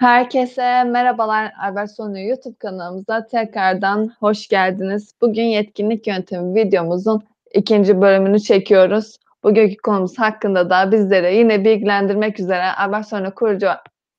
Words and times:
Herkese 0.00 0.84
merhabalar 0.84 1.52
Albertsonu 1.62 2.20
YouTube 2.20 2.56
kanalımıza 2.58 3.26
tekrardan 3.26 4.12
hoş 4.20 4.48
geldiniz. 4.48 5.14
Bugün 5.20 5.42
yetkinlik 5.42 6.06
yöntemi 6.06 6.54
videomuzun 6.54 7.22
ikinci 7.54 8.00
bölümünü 8.00 8.40
çekiyoruz. 8.40 9.16
Bugünkü 9.44 9.76
konumuz 9.76 10.18
hakkında 10.18 10.70
da 10.70 10.92
bizlere 10.92 11.34
yine 11.34 11.64
bilgilendirmek 11.64 12.40
üzere 12.40 12.64
Albertsonu 12.64 13.34
kurucu 13.34 13.68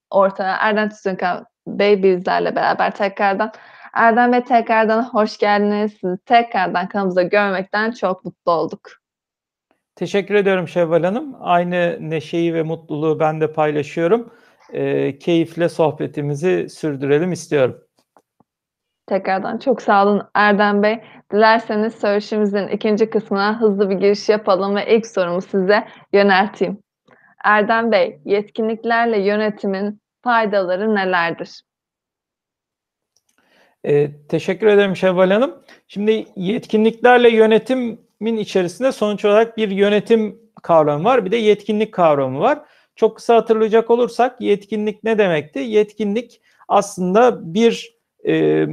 ortağı 0.10 0.56
Erdem 0.60 0.90
Tüzünkan 0.90 1.46
Bey 1.68 2.04
bizlerle 2.04 2.56
beraber 2.56 2.96
tekrardan. 2.96 3.52
Erdem 3.94 4.32
Bey 4.32 4.44
tekrardan 4.44 5.04
hoş 5.04 5.38
geldiniz. 5.38 5.92
Sizi 6.02 6.18
tekrardan 6.26 6.88
kanalımızda 6.88 7.24
görmekten 7.24 7.92
çok 7.92 8.26
mutlu 8.26 8.52
olduk. 8.52 8.92
Teşekkür 9.96 10.36
ediyorum 10.36 10.68
Şevval 10.68 11.04
Hanım. 11.04 11.36
Aynı 11.40 11.98
neşeyi 12.02 12.54
ve 12.54 12.64
mutluluğu 12.64 13.20
ben 13.20 13.42
de 13.42 13.54
paylaşıyorum 13.54 14.32
e, 14.74 15.20
keyifle 15.20 15.70
sohbetimizi 15.70 16.70
sürdürelim 16.70 17.32
istiyorum. 17.32 17.82
Tekrardan 19.08 19.58
çok 19.58 19.82
sağ 19.82 20.06
olun 20.06 20.22
Erdem 20.36 20.84
Bey. 20.84 21.00
Dilerseniz 21.34 21.96
söyleşimizin 21.96 22.68
ikinci 22.68 23.10
kısmına 23.10 23.62
hızlı 23.62 23.90
bir 23.90 23.96
giriş 23.96 24.30
yapalım 24.30 24.76
ve 24.76 24.96
ilk 24.96 25.08
sorumu 25.08 25.42
size 25.42 25.88
yönelteyim. 26.14 26.78
Erdem 27.44 27.92
Bey, 27.92 28.20
yetkinliklerle 28.26 29.20
yönetimin 29.20 30.02
faydaları 30.24 30.96
nelerdir? 30.96 31.62
E, 33.84 34.12
teşekkür 34.28 34.68
ederim 34.68 34.96
Şevval 34.96 35.32
Hanım. 35.32 35.64
Şimdi 35.88 36.26
yetkinliklerle 36.36 37.30
yönetimin 37.30 38.38
içerisinde 38.38 38.92
sonuç 38.92 39.26
olarak 39.26 39.58
bir 39.58 39.72
yönetim 39.72 40.40
kavramı 40.64 41.04
var, 41.04 41.26
bir 41.26 41.32
de 41.32 41.38
yetkinlik 41.38 41.94
kavramı 41.94 42.40
var. 42.40 42.60
Çok 42.96 43.16
kısa 43.16 43.36
hatırlayacak 43.36 43.90
olursak 43.90 44.42
yetkinlik 44.42 45.04
ne 45.04 45.18
demekti? 45.18 45.60
Yetkinlik 45.60 46.42
aslında 46.68 47.54
bir 47.54 47.96
e, 48.28 48.66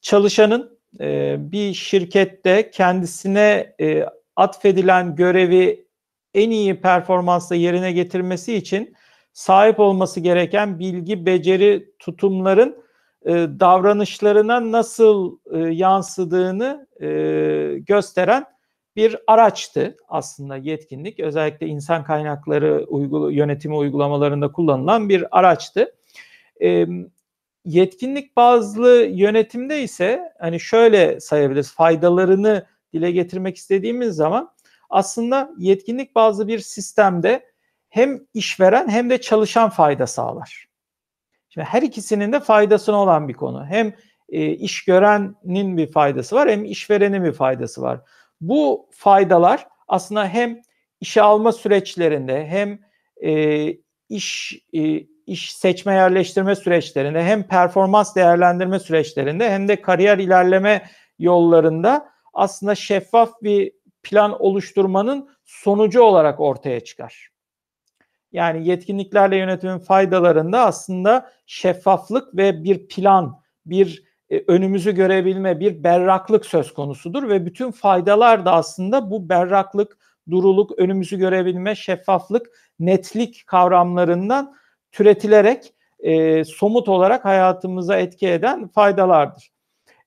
çalışanın 0.00 0.78
e, 1.00 1.36
bir 1.38 1.74
şirkette 1.74 2.70
kendisine 2.70 3.74
e, 3.80 4.06
atfedilen 4.36 5.16
görevi 5.16 5.86
en 6.34 6.50
iyi 6.50 6.80
performansla 6.80 7.56
yerine 7.56 7.92
getirmesi 7.92 8.54
için 8.54 8.94
sahip 9.32 9.80
olması 9.80 10.20
gereken 10.20 10.78
bilgi, 10.78 11.26
beceri, 11.26 11.90
tutumların 11.98 12.84
e, 13.26 13.32
davranışlarına 13.60 14.72
nasıl 14.72 15.38
e, 15.52 15.58
yansıdığını 15.58 16.86
e, 17.00 17.08
gösteren 17.78 18.44
bir 18.96 19.16
araçtı 19.26 19.96
aslında 20.08 20.56
yetkinlik. 20.56 21.20
Özellikle 21.20 21.66
insan 21.66 22.04
kaynakları 22.04 22.84
uygul 22.88 23.32
yönetimi 23.32 23.76
uygulamalarında 23.76 24.52
kullanılan 24.52 25.08
bir 25.08 25.38
araçtı. 25.38 25.94
E, 26.62 26.86
yetkinlik 27.64 28.36
bazlı 28.36 28.88
yönetimde 29.10 29.82
ise 29.82 30.32
hani 30.38 30.60
şöyle 30.60 31.20
sayabiliriz 31.20 31.72
faydalarını 31.74 32.66
dile 32.92 33.10
getirmek 33.10 33.56
istediğimiz 33.56 34.14
zaman 34.14 34.50
aslında 34.90 35.50
yetkinlik 35.58 36.14
bazlı 36.14 36.48
bir 36.48 36.58
sistemde 36.58 37.50
hem 37.88 38.26
işveren 38.34 38.88
hem 38.88 39.10
de 39.10 39.20
çalışan 39.20 39.70
fayda 39.70 40.06
sağlar. 40.06 40.66
Şimdi 41.48 41.66
her 41.66 41.82
ikisinin 41.82 42.32
de 42.32 42.40
faydasına 42.40 42.96
olan 42.96 43.28
bir 43.28 43.34
konu. 43.34 43.66
Hem 43.66 43.94
e, 44.28 44.50
iş 44.50 44.84
görenin 44.84 45.76
bir 45.76 45.92
faydası 45.92 46.36
var 46.36 46.50
hem 46.50 46.64
işverenin 46.64 47.24
bir 47.24 47.32
faydası 47.32 47.82
var. 47.82 48.00
Bu 48.40 48.88
faydalar 48.90 49.66
aslında 49.88 50.28
hem 50.28 50.62
işe 51.00 51.22
alma 51.22 51.52
süreçlerinde 51.52 52.46
hem 52.46 52.78
e, 53.22 53.68
iş 54.08 54.60
e, 54.72 55.06
iş 55.26 55.52
seçme 55.52 55.94
yerleştirme 55.94 56.56
süreçlerinde 56.56 57.24
hem 57.24 57.42
performans 57.42 58.16
değerlendirme 58.16 58.78
süreçlerinde 58.78 59.50
hem 59.50 59.68
de 59.68 59.82
kariyer 59.82 60.18
ilerleme 60.18 60.90
yollarında 61.18 62.10
aslında 62.34 62.74
şeffaf 62.74 63.42
bir 63.42 63.72
plan 64.02 64.42
oluşturmanın 64.42 65.30
sonucu 65.44 66.02
olarak 66.02 66.40
ortaya 66.40 66.80
çıkar. 66.80 67.30
Yani 68.32 68.68
yetkinliklerle 68.68 69.36
yönetimin 69.36 69.78
faydalarında 69.78 70.60
aslında 70.60 71.32
şeffaflık 71.46 72.36
ve 72.36 72.64
bir 72.64 72.88
plan, 72.88 73.42
bir 73.66 74.09
e, 74.30 74.44
önümüzü 74.46 74.94
görebilme, 74.94 75.60
bir 75.60 75.84
berraklık 75.84 76.46
söz 76.46 76.74
konusudur 76.74 77.28
ve 77.28 77.46
bütün 77.46 77.70
faydalar 77.70 78.44
da 78.44 78.52
aslında 78.52 79.10
bu 79.10 79.28
berraklık, 79.28 79.98
duruluk, 80.30 80.78
önümüzü 80.78 81.18
görebilme, 81.18 81.74
şeffaflık, 81.74 82.46
netlik 82.80 83.46
kavramlarından 83.46 84.56
türetilerek 84.92 85.72
e, 86.00 86.44
somut 86.44 86.88
olarak 86.88 87.24
hayatımıza 87.24 87.96
etki 87.96 88.28
eden 88.28 88.68
faydalardır. 88.68 89.50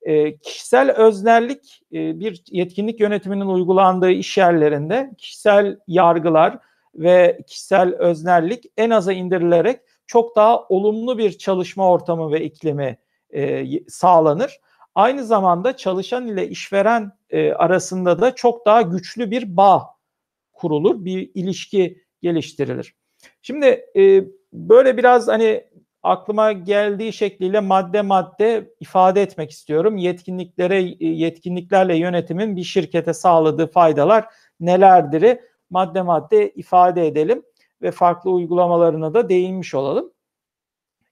E, 0.02 0.38
kişisel 0.38 0.92
öznerlik 0.92 1.82
e, 1.94 2.20
bir 2.20 2.44
yetkinlik 2.52 3.00
yönetiminin 3.00 3.46
uygulandığı 3.46 4.12
iş 4.12 4.38
yerlerinde 4.38 5.12
kişisel 5.18 5.80
yargılar 5.88 6.60
ve 6.96 7.42
kişisel 7.48 7.96
öznerlik 7.96 8.66
en 8.78 8.90
aza 8.90 9.14
indirilerek 9.14 9.80
çok 10.08 10.36
daha 10.36 10.68
olumlu 10.68 11.18
bir 11.18 11.38
çalışma 11.38 11.90
ortamı 11.90 12.32
ve 12.32 12.44
iklimi 12.44 12.98
e, 13.36 13.66
sağlanır. 13.88 14.60
Aynı 14.96 15.24
zamanda 15.24 15.78
çalışan 15.78 16.28
ile 16.28 16.50
işveren 16.50 17.12
e, 17.30 17.52
arasında 17.52 18.22
da 18.22 18.36
çok 18.36 18.66
daha 18.66 18.82
güçlü 18.82 19.32
bir 19.32 19.58
bağ 19.58 19.86
kurulur, 20.54 21.06
bir 21.06 21.32
ilişki 21.34 22.04
geliştirilir. 22.22 22.96
Şimdi 23.42 23.86
e, 23.96 24.24
böyle 24.54 24.98
biraz 24.98 25.28
hani 25.28 25.64
aklıma 26.04 26.52
geldiği 26.52 27.14
şekliyle 27.14 27.60
madde 27.60 28.02
madde 28.02 28.74
ifade 28.80 29.22
etmek 29.22 29.52
istiyorum. 29.52 29.98
Yetkinliklere 29.98 30.82
e, 30.82 31.08
yetkinliklerle 31.08 31.98
yönetimin 31.98 32.56
bir 32.56 32.64
şirkete 32.64 33.14
sağladığı 33.14 33.68
faydalar 33.68 34.26
nelerdir? 34.60 35.40
Madde 35.70 36.02
madde 36.02 36.50
ifade 36.50 37.08
edelim 37.08 37.44
ve 37.82 37.92
farklı 37.92 38.32
uygulamalarına 38.32 39.14
da 39.14 39.30
değinmiş 39.30 39.74
olalım. 39.76 40.14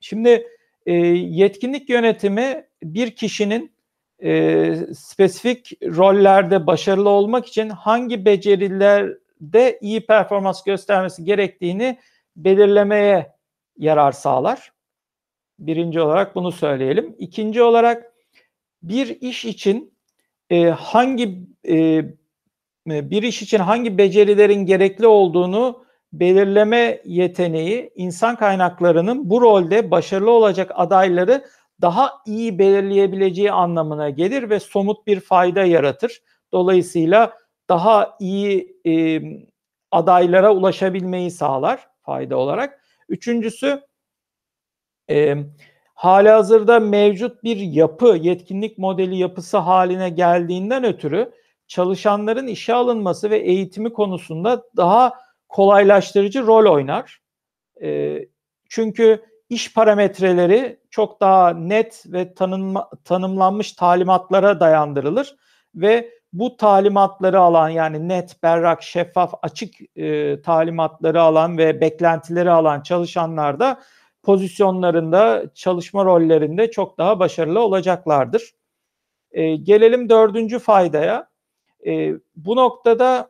Şimdi 0.00 0.46
e, 0.86 0.92
yetkinlik 1.16 1.90
yönetimi 1.90 2.64
bir 2.82 3.16
kişinin 3.16 3.72
e, 4.22 4.74
spesifik 4.94 5.72
rollerde 5.82 6.66
başarılı 6.66 7.08
olmak 7.08 7.46
için 7.46 7.68
hangi 7.68 8.24
becerilerde 8.24 9.78
iyi 9.80 10.06
performans 10.06 10.64
göstermesi 10.64 11.24
gerektiğini 11.24 11.98
belirlemeye 12.36 13.32
yarar 13.78 14.12
sağlar. 14.12 14.72
Birinci 15.58 16.00
olarak 16.00 16.34
bunu 16.34 16.52
söyleyelim. 16.52 17.14
İkinci 17.18 17.62
olarak 17.62 18.12
bir 18.82 19.20
iş 19.20 19.44
için 19.44 19.94
e, 20.50 20.64
hangi 20.64 21.38
e, 21.68 22.04
bir 22.86 23.22
iş 23.22 23.42
için 23.42 23.58
hangi 23.58 23.98
becerilerin 23.98 24.66
gerekli 24.66 25.06
olduğunu 25.06 25.81
belirleme 26.12 27.02
yeteneği 27.04 27.90
insan 27.94 28.36
kaynaklarının 28.36 29.30
bu 29.30 29.40
rolde 29.40 29.90
başarılı 29.90 30.30
olacak 30.30 30.70
adayları 30.74 31.44
daha 31.80 32.10
iyi 32.26 32.58
belirleyebileceği 32.58 33.52
anlamına 33.52 34.10
gelir 34.10 34.50
ve 34.50 34.60
somut 34.60 35.06
bir 35.06 35.20
fayda 35.20 35.64
yaratır. 35.64 36.22
Dolayısıyla 36.52 37.32
daha 37.68 38.16
iyi 38.20 38.76
e, 38.86 39.22
adaylara 39.90 40.54
ulaşabilmeyi 40.54 41.30
sağlar 41.30 41.88
fayda 42.02 42.36
olarak. 42.36 42.80
Üçüncüsü 43.08 43.80
e, 45.10 45.36
hali 45.94 46.28
hazırda 46.28 46.80
mevcut 46.80 47.44
bir 47.44 47.56
yapı, 47.56 48.18
yetkinlik 48.20 48.78
modeli 48.78 49.16
yapısı 49.16 49.58
haline 49.58 50.10
geldiğinden 50.10 50.84
ötürü 50.84 51.32
çalışanların 51.66 52.46
işe 52.46 52.74
alınması 52.74 53.30
ve 53.30 53.38
eğitimi 53.38 53.92
konusunda 53.92 54.62
daha 54.76 55.12
kolaylaştırıcı 55.52 56.46
rol 56.46 56.72
oynar. 56.72 57.20
E, 57.82 58.18
çünkü 58.68 59.22
iş 59.48 59.74
parametreleri 59.74 60.80
çok 60.90 61.20
daha 61.20 61.50
net 61.50 62.04
ve 62.06 62.34
tanınma, 62.34 62.90
tanımlanmış 63.04 63.72
talimatlara 63.72 64.60
dayandırılır 64.60 65.36
ve 65.74 66.10
bu 66.32 66.56
talimatları 66.56 67.40
alan 67.40 67.68
yani 67.68 68.08
net, 68.08 68.42
berrak, 68.42 68.82
şeffaf, 68.82 69.34
açık 69.42 69.74
e, 69.96 70.42
talimatları 70.42 71.22
alan 71.22 71.58
ve 71.58 71.80
beklentileri 71.80 72.50
alan 72.50 72.80
çalışanlar 72.80 73.60
da 73.60 73.82
pozisyonlarında, 74.22 75.44
çalışma 75.54 76.04
rollerinde 76.04 76.70
çok 76.70 76.98
daha 76.98 77.18
başarılı 77.18 77.60
olacaklardır. 77.60 78.52
E, 79.32 79.56
gelelim 79.56 80.08
dördüncü 80.08 80.58
faydaya. 80.58 81.28
E, 81.86 82.12
bu 82.36 82.56
noktada 82.56 83.28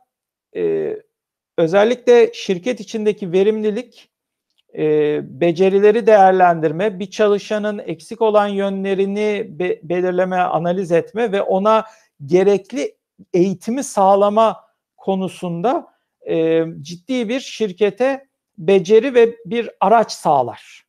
e, 0.57 0.97
özellikle 1.59 2.31
şirket 2.35 2.81
içindeki 2.81 3.33
verimlilik, 3.33 4.11
e, 4.79 5.21
becerileri 5.41 6.07
değerlendirme, 6.07 6.99
bir 6.99 7.11
çalışanın 7.11 7.79
eksik 7.79 8.23
olan 8.23 8.49
yönlerini 8.49 9.47
be, 9.49 9.81
belirleme, 9.83 10.37
analiz 10.37 10.93
etme 10.93 11.33
ve 11.33 11.43
ona 11.43 11.85
gerekli 12.27 12.97
eğitimi 13.35 13.85
sağlama 13.85 14.61
konusunda 14.97 15.87
e, 16.29 16.65
ciddi 16.81 17.29
bir 17.29 17.41
şirkete 17.41 18.27
beceri 18.59 19.15
ve 19.15 19.37
bir 19.47 19.71
araç 19.81 20.13
sağlar. 20.13 20.83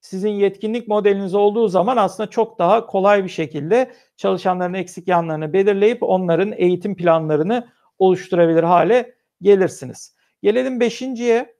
sizin 0.00 0.30
yetkinlik 0.30 0.88
modeliniz 0.88 1.34
olduğu 1.34 1.68
zaman 1.68 1.96
aslında 1.96 2.30
çok 2.30 2.58
daha 2.58 2.86
kolay 2.86 3.24
bir 3.24 3.28
şekilde 3.28 3.92
çalışanların 4.16 4.74
eksik 4.74 5.08
yanlarını 5.08 5.52
belirleyip 5.52 6.02
onların 6.02 6.52
eğitim 6.56 6.96
planlarını 6.96 7.68
oluşturabilir 7.98 8.62
hale 8.62 9.15
gelirsiniz. 9.42 10.14
Gelelim 10.42 10.80
beşinciye. 10.80 11.56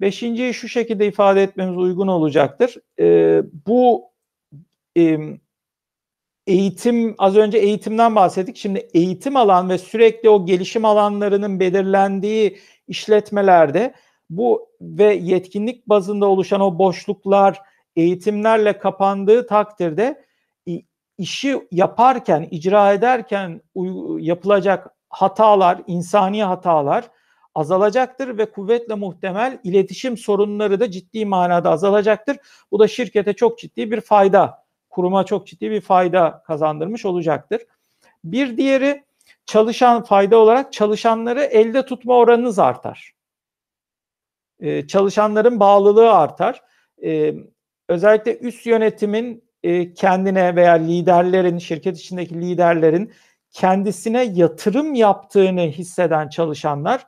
Beşinciyi 0.00 0.54
şu 0.54 0.68
şekilde 0.68 1.06
ifade 1.06 1.42
etmemiz 1.42 1.76
uygun 1.76 2.08
olacaktır. 2.08 2.76
Ee, 3.00 3.42
bu 3.66 4.12
e, 4.96 5.18
eğitim, 6.46 7.14
az 7.18 7.36
önce 7.36 7.58
eğitimden 7.58 8.16
bahsettik. 8.16 8.56
Şimdi 8.56 8.88
eğitim 8.94 9.36
alan 9.36 9.68
ve 9.68 9.78
sürekli 9.78 10.30
o 10.30 10.46
gelişim 10.46 10.84
alanlarının 10.84 11.60
belirlendiği 11.60 12.58
işletmelerde 12.88 13.94
bu 14.30 14.68
ve 14.80 15.14
yetkinlik 15.14 15.88
bazında 15.88 16.26
oluşan 16.26 16.60
o 16.60 16.78
boşluklar 16.78 17.60
eğitimlerle 17.96 18.78
kapandığı 18.78 19.46
takdirde 19.46 20.24
işi 21.18 21.60
yaparken, 21.70 22.48
icra 22.50 22.92
ederken 22.92 23.60
yapılacak 24.18 24.97
hatalar, 25.08 25.82
insani 25.86 26.44
hatalar 26.44 27.10
azalacaktır 27.54 28.38
ve 28.38 28.50
kuvvetle 28.50 28.94
muhtemel 28.94 29.58
iletişim 29.64 30.16
sorunları 30.16 30.80
da 30.80 30.90
ciddi 30.90 31.24
manada 31.24 31.70
azalacaktır. 31.70 32.36
Bu 32.70 32.78
da 32.78 32.88
şirkete 32.88 33.32
çok 33.32 33.58
ciddi 33.58 33.90
bir 33.90 34.00
fayda, 34.00 34.64
kuruma 34.90 35.24
çok 35.24 35.46
ciddi 35.46 35.70
bir 35.70 35.80
fayda 35.80 36.42
kazandırmış 36.46 37.04
olacaktır. 37.04 37.62
Bir 38.24 38.56
diğeri 38.56 39.04
çalışan 39.46 40.04
fayda 40.04 40.36
olarak 40.36 40.72
çalışanları 40.72 41.42
elde 41.42 41.86
tutma 41.86 42.16
oranınız 42.16 42.58
artar. 42.58 43.12
Ee, 44.60 44.86
çalışanların 44.86 45.60
bağlılığı 45.60 46.12
artar. 46.12 46.62
Ee, 47.04 47.34
özellikle 47.88 48.38
üst 48.38 48.66
yönetimin 48.66 49.44
e, 49.62 49.94
kendine 49.94 50.56
veya 50.56 50.72
liderlerin, 50.72 51.58
şirket 51.58 51.98
içindeki 51.98 52.34
liderlerin 52.40 53.12
kendisine 53.52 54.24
yatırım 54.24 54.94
yaptığını 54.94 55.60
hisseden 55.60 56.28
çalışanlar 56.28 57.06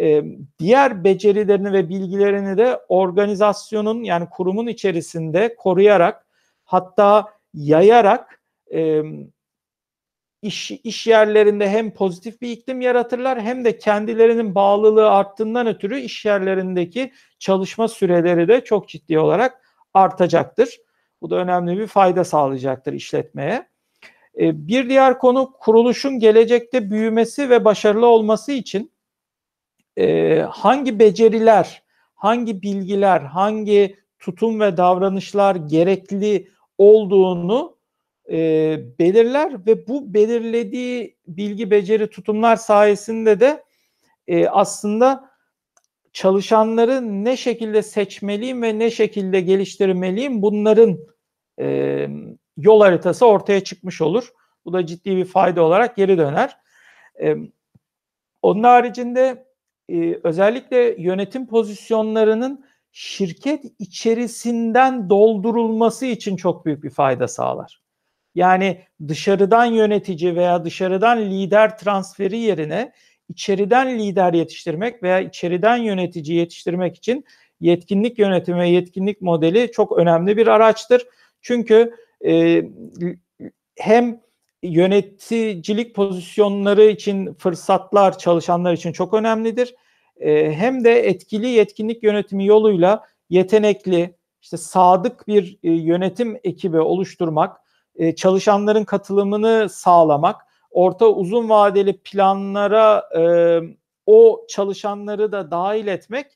e, 0.00 0.22
diğer 0.58 1.04
becerilerini 1.04 1.72
ve 1.72 1.88
bilgilerini 1.88 2.58
de 2.58 2.80
organizasyonun 2.88 4.02
yani 4.02 4.28
kurumun 4.30 4.66
içerisinde 4.66 5.56
koruyarak 5.56 6.26
hatta 6.64 7.28
yayarak 7.54 8.40
e, 8.74 9.02
iş, 10.42 10.70
iş 10.70 11.06
yerlerinde 11.06 11.70
hem 11.70 11.90
pozitif 11.94 12.40
bir 12.40 12.50
iklim 12.50 12.80
yaratırlar 12.80 13.40
hem 13.40 13.64
de 13.64 13.78
kendilerinin 13.78 14.54
bağlılığı 14.54 15.10
arttığından 15.10 15.66
ötürü 15.66 16.00
iş 16.00 16.24
yerlerindeki 16.24 17.12
çalışma 17.38 17.88
süreleri 17.88 18.48
de 18.48 18.64
çok 18.64 18.88
ciddi 18.88 19.18
olarak 19.18 19.62
artacaktır. 19.94 20.78
Bu 21.20 21.30
da 21.30 21.36
önemli 21.36 21.78
bir 21.78 21.86
fayda 21.86 22.24
sağlayacaktır 22.24 22.92
işletmeye. 22.92 23.71
E, 24.40 24.66
bir 24.68 24.88
diğer 24.88 25.18
konu 25.18 25.52
kuruluşun 25.60 26.18
gelecekte 26.18 26.90
büyümesi 26.90 27.50
ve 27.50 27.64
başarılı 27.64 28.06
olması 28.06 28.52
için 28.52 28.92
e, 29.96 30.38
hangi 30.50 30.98
beceriler, 30.98 31.82
hangi 32.14 32.62
bilgiler, 32.62 33.20
hangi 33.20 33.96
tutum 34.18 34.60
ve 34.60 34.76
davranışlar 34.76 35.56
gerekli 35.56 36.48
olduğunu 36.78 37.76
e, 38.30 38.36
belirler 38.98 39.66
ve 39.66 39.88
bu 39.88 40.14
belirlediği 40.14 41.16
bilgi, 41.26 41.70
beceri, 41.70 42.10
tutumlar 42.10 42.56
sayesinde 42.56 43.40
de 43.40 43.64
aslında 44.50 45.30
çalışanları 46.12 47.24
ne 47.24 47.36
şekilde 47.36 47.82
seçmeliyim 47.82 48.62
ve 48.62 48.78
ne 48.78 48.90
şekilde 48.90 49.40
geliştirmeliyim 49.40 50.42
bunların 50.42 50.98
yol 52.56 52.80
haritası 52.80 53.26
ortaya 53.26 53.64
çıkmış 53.64 54.00
olur. 54.00 54.32
Bu 54.64 54.72
da 54.72 54.86
ciddi 54.86 55.16
bir 55.16 55.24
fayda 55.24 55.62
olarak 55.62 55.96
geri 55.96 56.18
döner. 56.18 56.56
E, 57.22 57.36
onun 58.42 58.62
haricinde 58.62 59.46
e, 59.88 60.18
özellikle 60.22 60.94
yönetim 60.98 61.46
pozisyonlarının 61.46 62.64
şirket 62.92 63.64
içerisinden 63.78 65.10
doldurulması 65.10 66.06
için 66.06 66.36
çok 66.36 66.66
büyük 66.66 66.84
bir 66.84 66.90
fayda 66.90 67.28
sağlar. 67.28 67.82
Yani 68.34 68.80
dışarıdan 69.08 69.64
yönetici 69.64 70.36
veya 70.36 70.64
dışarıdan 70.64 71.18
lider 71.18 71.78
transferi 71.78 72.38
yerine 72.38 72.92
içeriden 73.28 73.98
lider 73.98 74.32
yetiştirmek 74.32 75.02
veya 75.02 75.20
içeriden 75.20 75.76
yönetici 75.76 76.36
yetiştirmek 76.36 76.96
için 76.96 77.24
yetkinlik 77.60 78.18
yönetimi 78.18 78.60
ve 78.60 78.68
yetkinlik 78.68 79.22
modeli 79.22 79.72
çok 79.72 79.98
önemli 79.98 80.36
bir 80.36 80.46
araçtır. 80.46 81.06
Çünkü 81.40 81.94
e, 82.26 82.64
hem 83.76 84.20
yöneticilik 84.62 85.94
pozisyonları 85.94 86.84
için 86.84 87.34
fırsatlar 87.34 88.18
çalışanlar 88.18 88.72
için 88.72 88.92
çok 88.92 89.14
önemlidir. 89.14 89.74
E, 90.20 90.52
hem 90.52 90.84
de 90.84 91.08
etkili 91.08 91.46
yetkinlik 91.46 92.02
yönetimi 92.02 92.46
yoluyla 92.46 93.06
yetenekli, 93.30 94.16
işte 94.42 94.56
sadık 94.56 95.28
bir 95.28 95.58
e, 95.62 95.70
yönetim 95.70 96.38
ekibi 96.44 96.80
oluşturmak, 96.80 97.60
e, 97.96 98.14
çalışanların 98.14 98.84
katılımını 98.84 99.68
sağlamak, 99.68 100.36
orta 100.70 101.06
uzun 101.06 101.48
vadeli 101.48 101.98
planlara 101.98 103.08
e, 103.18 103.22
o 104.06 104.46
çalışanları 104.48 105.32
da 105.32 105.50
dahil 105.50 105.86
etmek 105.86 106.26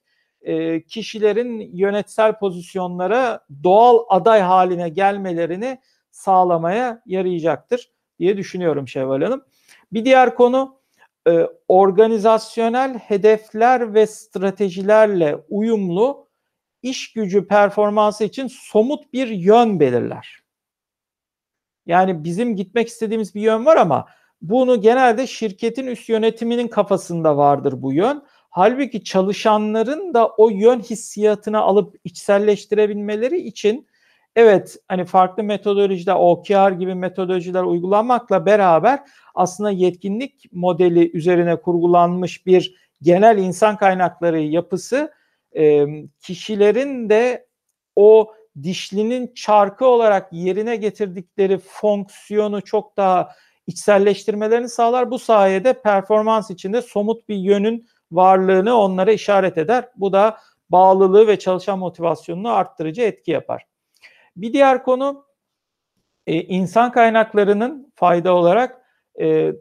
e, 0.46 0.82
kişilerin 0.82 1.70
yönetsel 1.72 2.38
pozisyonlara 2.38 3.40
doğal 3.62 4.04
aday 4.08 4.40
haline 4.40 4.88
gelmelerini 4.88 5.78
sağlamaya 6.10 7.02
yarayacaktır 7.06 7.90
diye 8.18 8.36
düşünüyorum 8.36 8.88
Şevval 8.88 9.22
Hanım. 9.22 9.44
Bir 9.92 10.04
diğer 10.04 10.34
konu 10.34 10.80
e, 11.28 11.46
organizasyonel 11.68 12.98
hedefler 12.98 13.94
ve 13.94 14.06
stratejilerle 14.06 15.38
uyumlu 15.48 16.28
iş 16.82 17.12
gücü 17.12 17.46
performansı 17.46 18.24
için 18.24 18.46
somut 18.46 19.12
bir 19.12 19.28
yön 19.28 19.80
belirler. 19.80 20.40
Yani 21.86 22.24
bizim 22.24 22.56
gitmek 22.56 22.88
istediğimiz 22.88 23.34
bir 23.34 23.40
yön 23.40 23.66
var 23.66 23.76
ama 23.76 24.06
bunu 24.42 24.80
genelde 24.80 25.26
şirketin 25.26 25.86
üst 25.86 26.08
yönetiminin 26.08 26.68
kafasında 26.68 27.36
vardır 27.36 27.82
bu 27.82 27.92
yön. 27.92 28.22
Halbuki 28.56 29.04
çalışanların 29.04 30.14
da 30.14 30.28
o 30.28 30.50
yön 30.50 30.80
hissiyatını 30.80 31.60
alıp 31.60 31.96
içselleştirebilmeleri 32.04 33.38
için 33.38 33.86
evet 34.36 34.76
hani 34.88 35.04
farklı 35.04 35.42
metodolojide 35.42 36.14
OKR 36.14 36.70
gibi 36.70 36.94
metodolojiler 36.94 37.62
uygulanmakla 37.62 38.46
beraber 38.46 39.00
aslında 39.34 39.70
yetkinlik 39.70 40.52
modeli 40.52 41.16
üzerine 41.16 41.56
kurgulanmış 41.56 42.46
bir 42.46 42.76
genel 43.02 43.38
insan 43.38 43.76
kaynakları 43.76 44.40
yapısı 44.40 45.12
kişilerin 46.20 47.08
de 47.08 47.46
o 47.96 48.32
dişlinin 48.62 49.34
çarkı 49.34 49.86
olarak 49.86 50.32
yerine 50.32 50.76
getirdikleri 50.76 51.58
fonksiyonu 51.58 52.62
çok 52.62 52.96
daha 52.96 53.28
içselleştirmelerini 53.66 54.68
sağlar. 54.68 55.10
Bu 55.10 55.18
sayede 55.18 55.82
performans 55.82 56.50
içinde 56.50 56.82
somut 56.82 57.28
bir 57.28 57.36
yönün 57.36 57.88
varlığını 58.16 58.74
onlara 58.74 59.12
işaret 59.12 59.58
eder. 59.58 59.88
Bu 59.96 60.12
da 60.12 60.38
bağlılığı 60.70 61.26
ve 61.26 61.38
çalışan 61.38 61.78
motivasyonunu 61.78 62.52
arttırıcı 62.52 63.02
etki 63.02 63.30
yapar. 63.30 63.66
Bir 64.36 64.52
diğer 64.52 64.82
konu 64.82 65.26
e, 66.26 66.42
insan 66.42 66.92
kaynaklarının 66.92 67.92
fayda 67.94 68.34
olarak 68.34 68.82
e, 69.20 69.52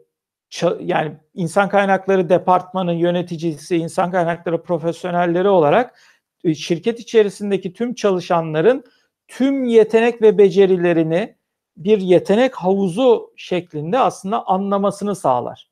yani 0.80 1.16
insan 1.34 1.68
kaynakları 1.68 2.28
departmanı 2.28 2.94
yöneticisi, 2.94 3.76
insan 3.76 4.10
kaynakları 4.10 4.62
profesyonelleri 4.62 5.48
olarak 5.48 6.00
e, 6.44 6.54
şirket 6.54 7.00
içerisindeki 7.00 7.72
tüm 7.72 7.94
çalışanların 7.94 8.84
tüm 9.28 9.64
yetenek 9.64 10.22
ve 10.22 10.38
becerilerini 10.38 11.36
bir 11.76 12.00
yetenek 12.00 12.54
havuzu 12.54 13.32
şeklinde 13.36 13.98
aslında 13.98 14.46
anlamasını 14.46 15.16
sağlar. 15.16 15.70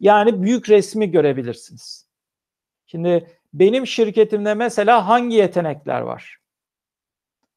Yani 0.00 0.42
büyük 0.42 0.70
resmi 0.70 1.10
görebilirsiniz. 1.10 2.03
Şimdi 2.94 3.26
benim 3.54 3.86
şirketimde 3.86 4.54
mesela 4.54 5.08
hangi 5.08 5.36
yetenekler 5.36 6.00
var? 6.00 6.38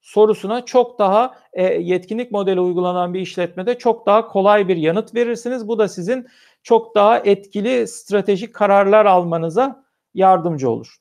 sorusuna 0.07 0.65
çok 0.65 0.99
daha 0.99 1.35
e, 1.53 1.63
yetkinlik 1.63 2.31
modeli 2.31 2.59
uygulanan 2.59 3.13
bir 3.13 3.19
işletmede 3.19 3.77
çok 3.77 4.05
daha 4.05 4.27
kolay 4.27 4.67
bir 4.67 4.77
yanıt 4.77 5.15
verirsiniz. 5.15 5.67
Bu 5.67 5.79
da 5.79 5.87
sizin 5.87 6.27
çok 6.63 6.95
daha 6.95 7.19
etkili 7.19 7.87
stratejik 7.87 8.53
kararlar 8.53 9.05
almanıza 9.05 9.83
yardımcı 10.13 10.69
olur. 10.69 10.95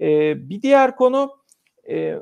E, 0.00 0.08
bir 0.48 0.62
diğer 0.62 0.96
konu 0.96 1.36
e, 1.88 2.14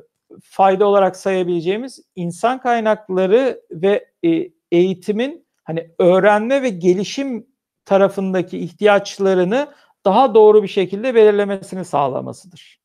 fayda 0.43 0.87
olarak 0.87 1.15
sayabileceğimiz 1.15 1.99
insan 2.15 2.61
kaynakları 2.61 3.61
ve 3.71 4.05
e, 4.25 4.49
eğitimin 4.71 5.47
hani 5.63 5.89
öğrenme 5.99 6.61
ve 6.61 6.69
gelişim 6.69 7.47
tarafındaki 7.85 8.59
ihtiyaçlarını 8.59 9.67
daha 10.05 10.35
doğru 10.35 10.63
bir 10.63 10.67
şekilde 10.67 11.15
belirlemesini 11.15 11.85
sağlamasıdır. 11.85 12.79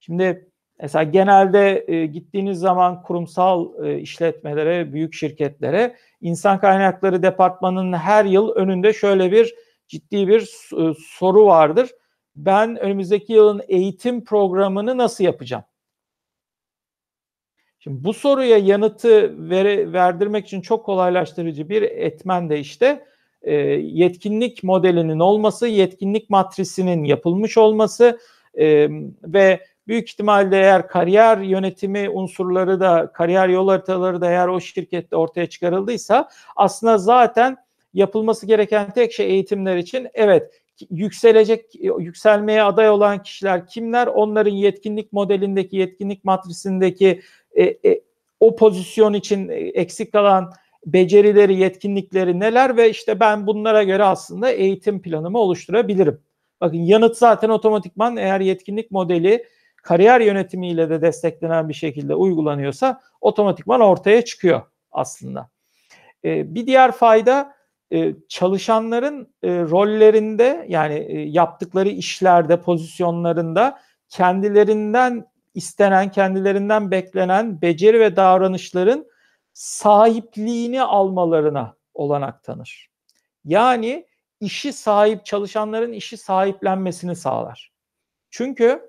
Şimdi 0.00 0.50
Mesela 0.82 1.02
genelde 1.02 1.84
e, 1.88 2.06
gittiğiniz 2.06 2.58
zaman 2.58 3.02
kurumsal 3.02 3.84
e, 3.84 3.98
işletmelere, 3.98 4.92
büyük 4.92 5.14
şirketlere 5.14 5.96
insan 6.20 6.60
kaynakları 6.60 7.22
departmanının 7.22 7.96
her 7.96 8.24
yıl 8.24 8.48
önünde 8.48 8.92
şöyle 8.92 9.32
bir 9.32 9.54
ciddi 9.88 10.28
bir 10.28 10.40
e, 10.78 10.94
soru 10.98 11.46
vardır. 11.46 11.90
Ben 12.36 12.76
önümüzdeki 12.76 13.32
yılın 13.32 13.62
eğitim 13.68 14.24
programını 14.24 14.98
nasıl 14.98 15.24
yapacağım? 15.24 15.64
Şimdi 17.78 18.04
bu 18.04 18.12
soruya 18.12 18.58
yanıtı 18.58 19.34
vere, 19.50 19.92
verdirmek 19.92 20.46
için 20.46 20.60
çok 20.60 20.86
kolaylaştırıcı 20.86 21.68
bir 21.68 21.82
etmen 21.82 22.50
de 22.50 22.60
işte 22.60 23.06
e, 23.42 23.54
yetkinlik 23.54 24.64
modelinin 24.64 25.18
olması, 25.18 25.66
yetkinlik 25.66 26.30
matrisinin 26.30 27.04
yapılmış 27.04 27.58
olması 27.58 28.18
e, 28.54 28.88
ve 29.24 29.60
büyük 29.88 30.08
ihtimalle 30.08 30.56
eğer 30.56 30.88
kariyer 30.88 31.38
yönetimi 31.38 32.10
unsurları 32.10 32.80
da 32.80 33.10
kariyer 33.14 33.48
yol 33.48 33.68
haritaları 33.68 34.20
da 34.20 34.30
eğer 34.30 34.48
o 34.48 34.60
şirkette 34.60 35.16
ortaya 35.16 35.46
çıkarıldıysa 35.46 36.28
aslında 36.56 36.98
zaten 36.98 37.56
yapılması 37.94 38.46
gereken 38.46 38.90
tek 38.90 39.12
şey 39.12 39.26
eğitimler 39.26 39.76
için 39.76 40.08
evet 40.14 40.60
yükselecek 40.90 41.74
yükselmeye 41.98 42.62
aday 42.62 42.90
olan 42.90 43.22
kişiler 43.22 43.66
kimler? 43.66 44.06
Onların 44.06 44.50
yetkinlik 44.50 45.12
modelindeki 45.12 45.76
yetkinlik 45.76 46.24
matrisindeki 46.24 47.20
e, 47.54 47.64
e, 47.64 48.00
o 48.40 48.56
pozisyon 48.56 49.12
için 49.12 49.48
eksik 49.74 50.12
kalan 50.12 50.52
becerileri, 50.86 51.56
yetkinlikleri 51.56 52.40
neler 52.40 52.76
ve 52.76 52.90
işte 52.90 53.20
ben 53.20 53.46
bunlara 53.46 53.82
göre 53.82 54.04
aslında 54.04 54.50
eğitim 54.50 55.02
planımı 55.02 55.38
oluşturabilirim. 55.38 56.20
Bakın 56.60 56.78
yanıt 56.78 57.16
zaten 57.16 57.48
otomatikman 57.48 58.16
eğer 58.16 58.40
yetkinlik 58.40 58.90
modeli 58.90 59.44
kariyer 59.82 60.20
yönetimiyle 60.20 60.90
de 60.90 61.02
desteklenen 61.02 61.68
bir 61.68 61.74
şekilde 61.74 62.14
uygulanıyorsa 62.14 63.00
otomatikman 63.20 63.80
ortaya 63.80 64.24
çıkıyor 64.24 64.62
aslında. 64.92 65.50
Ee, 66.24 66.54
bir 66.54 66.66
diğer 66.66 66.92
fayda 66.92 67.54
e, 67.92 68.14
çalışanların 68.28 69.34
e, 69.42 69.48
rollerinde 69.48 70.66
yani 70.68 70.94
e, 70.94 71.20
yaptıkları 71.20 71.88
işlerde, 71.88 72.60
pozisyonlarında 72.60 73.78
kendilerinden 74.08 75.26
istenen, 75.54 76.10
kendilerinden 76.10 76.90
beklenen 76.90 77.62
beceri 77.62 78.00
ve 78.00 78.16
davranışların 78.16 79.06
sahipliğini 79.60 80.82
almalarına 80.82 81.76
olanak 81.94 82.44
tanır. 82.44 82.90
Yani 83.44 84.06
işi 84.40 84.72
sahip 84.72 85.24
çalışanların 85.24 85.92
işi 85.92 86.16
sahiplenmesini 86.16 87.16
sağlar. 87.16 87.72
Çünkü 88.30 88.82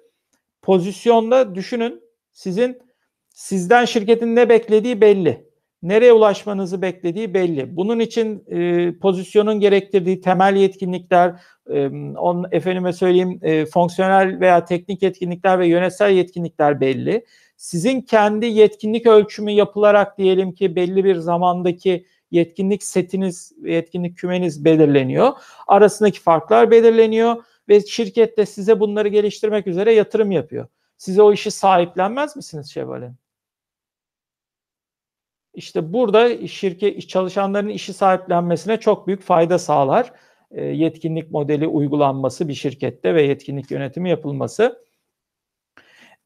pozisyonda 0.61 1.55
düşünün 1.55 2.03
sizin 2.31 2.81
sizden 3.29 3.85
şirketin 3.85 4.35
ne 4.35 4.49
beklediği 4.49 5.01
belli. 5.01 5.51
Nereye 5.83 6.13
ulaşmanızı 6.13 6.81
beklediği 6.81 7.33
belli. 7.33 7.75
Bunun 7.75 7.99
için 7.99 8.43
e, 8.47 8.91
pozisyonun 8.99 9.59
gerektirdiği 9.59 10.21
temel 10.21 10.55
yetkinlikler, 10.55 11.41
e, 11.69 11.87
on, 12.17 12.45
efendime 12.51 12.93
söyleyeyim 12.93 13.39
e, 13.41 13.65
fonksiyonel 13.65 14.39
veya 14.39 14.65
teknik 14.65 15.01
yetkinlikler 15.03 15.59
ve 15.59 15.67
yönetsel 15.67 16.11
yetkinlikler 16.11 16.81
belli. 16.81 17.25
Sizin 17.61 18.01
kendi 18.01 18.45
yetkinlik 18.45 19.07
ölçümü 19.07 19.51
yapılarak 19.51 20.17
diyelim 20.17 20.53
ki 20.53 20.75
belli 20.75 21.03
bir 21.03 21.15
zamandaki 21.15 22.05
yetkinlik 22.31 22.83
setiniz, 22.83 23.53
yetkinlik 23.63 24.17
kümeniz 24.17 24.65
belirleniyor. 24.65 25.31
Arasındaki 25.67 26.19
farklar 26.19 26.71
belirleniyor 26.71 27.43
ve 27.69 27.81
şirket 27.81 28.37
de 28.37 28.45
size 28.45 28.79
bunları 28.79 29.07
geliştirmek 29.07 29.67
üzere 29.67 29.93
yatırım 29.93 30.31
yapıyor. 30.31 30.67
Size 30.97 31.21
o 31.21 31.33
işi 31.33 31.51
sahiplenmez 31.51 32.35
misiniz 32.35 32.71
Şevval'in? 32.71 33.15
İşte 35.53 35.93
burada 35.93 36.47
şirket 36.47 37.09
çalışanların 37.09 37.69
işi 37.69 37.93
sahiplenmesine 37.93 38.79
çok 38.79 39.07
büyük 39.07 39.21
fayda 39.21 39.59
sağlar. 39.59 40.13
E, 40.51 40.65
yetkinlik 40.65 41.31
modeli 41.31 41.67
uygulanması 41.67 42.47
bir 42.47 42.53
şirkette 42.53 43.15
ve 43.15 43.23
yetkinlik 43.23 43.71
yönetimi 43.71 44.09
yapılması. 44.09 44.90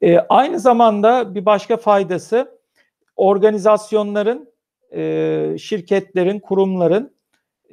E, 0.02 0.20
aynı 0.20 0.60
zamanda 0.60 1.36
bir 1.36 1.46
başka 1.46 1.78
faydası 1.78 2.60
organizasyonların, 3.16 4.54
e, 4.96 5.56
şirketlerin, 5.60 6.40
kurumların, 6.40 7.16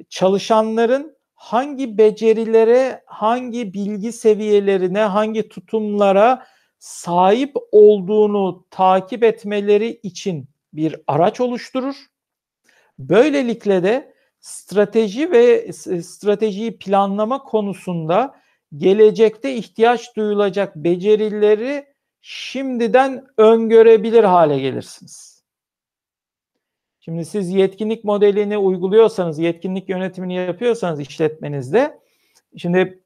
çalışanların 0.09 1.17
hangi 1.35 1.97
becerilere, 1.97 3.03
hangi 3.05 3.73
bilgi 3.73 4.11
seviyelerine, 4.11 5.01
hangi 5.01 5.49
tutumlara 5.49 6.47
sahip 6.79 7.55
olduğunu 7.71 8.65
takip 8.69 9.23
etmeleri 9.23 9.99
için 10.03 10.49
bir 10.73 10.95
araç 11.07 11.41
oluşturur. 11.41 11.95
Böylelikle 12.99 13.83
de 13.83 14.13
strateji 14.39 15.31
ve 15.31 15.73
stratejiyi 16.03 16.77
planlama 16.77 17.43
konusunda 17.43 18.35
gelecekte 18.77 19.55
ihtiyaç 19.55 20.15
duyulacak 20.15 20.75
becerileri 20.75 21.92
şimdiden 22.23 23.25
öngörebilir 23.37 24.23
hale 24.23 24.59
gelirsiniz. 24.59 25.43
Şimdi 26.99 27.25
siz 27.25 27.49
yetkinlik 27.49 28.03
modelini 28.03 28.57
uyguluyorsanız, 28.57 29.39
yetkinlik 29.39 29.89
yönetimini 29.89 30.35
yapıyorsanız 30.35 30.99
işletmenizde, 30.99 31.99
şimdi 32.57 33.03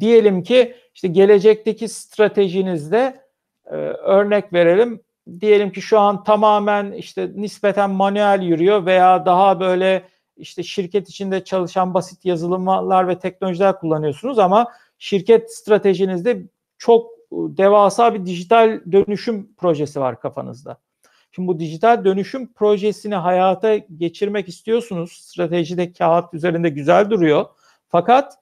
diyelim 0.00 0.42
ki 0.42 0.74
işte 0.94 1.08
gelecekteki 1.08 1.88
stratejinizde 1.88 3.24
e, 3.66 3.74
örnek 3.74 4.52
verelim 4.52 5.00
diyelim 5.40 5.72
ki 5.72 5.82
şu 5.82 5.98
an 5.98 6.24
tamamen 6.24 6.92
işte 6.92 7.30
nispeten 7.34 7.90
manuel 7.90 8.42
yürüyor 8.42 8.86
veya 8.86 9.26
daha 9.26 9.60
böyle 9.60 10.08
işte 10.36 10.62
şirket 10.62 11.08
içinde 11.08 11.44
çalışan 11.44 11.94
basit 11.94 12.24
yazılımlar 12.24 13.08
ve 13.08 13.18
teknolojiler 13.18 13.78
kullanıyorsunuz 13.78 14.38
ama 14.38 14.72
şirket 14.98 15.54
stratejinizde 15.54 16.42
çok 16.78 17.17
devasa 17.32 18.14
bir 18.14 18.26
dijital 18.26 18.80
dönüşüm 18.92 19.54
projesi 19.56 20.00
var 20.00 20.20
kafanızda. 20.20 20.78
Şimdi 21.32 21.48
bu 21.48 21.58
dijital 21.58 22.04
dönüşüm 22.04 22.52
projesini 22.52 23.14
hayata 23.14 23.76
geçirmek 23.76 24.48
istiyorsunuz. 24.48 25.12
Stratejide 25.12 25.92
kağıt 25.92 26.34
üzerinde 26.34 26.68
güzel 26.68 27.10
duruyor. 27.10 27.46
Fakat 27.88 28.38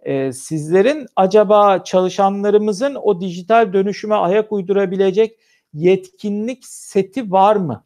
e, 0.00 0.32
sizlerin 0.32 1.06
acaba 1.16 1.84
çalışanlarımızın 1.84 2.94
o 2.94 3.20
dijital 3.20 3.72
dönüşüme 3.72 4.14
ayak 4.14 4.52
uydurabilecek 4.52 5.38
yetkinlik 5.72 6.66
seti 6.66 7.30
var 7.32 7.56
mı? 7.56 7.84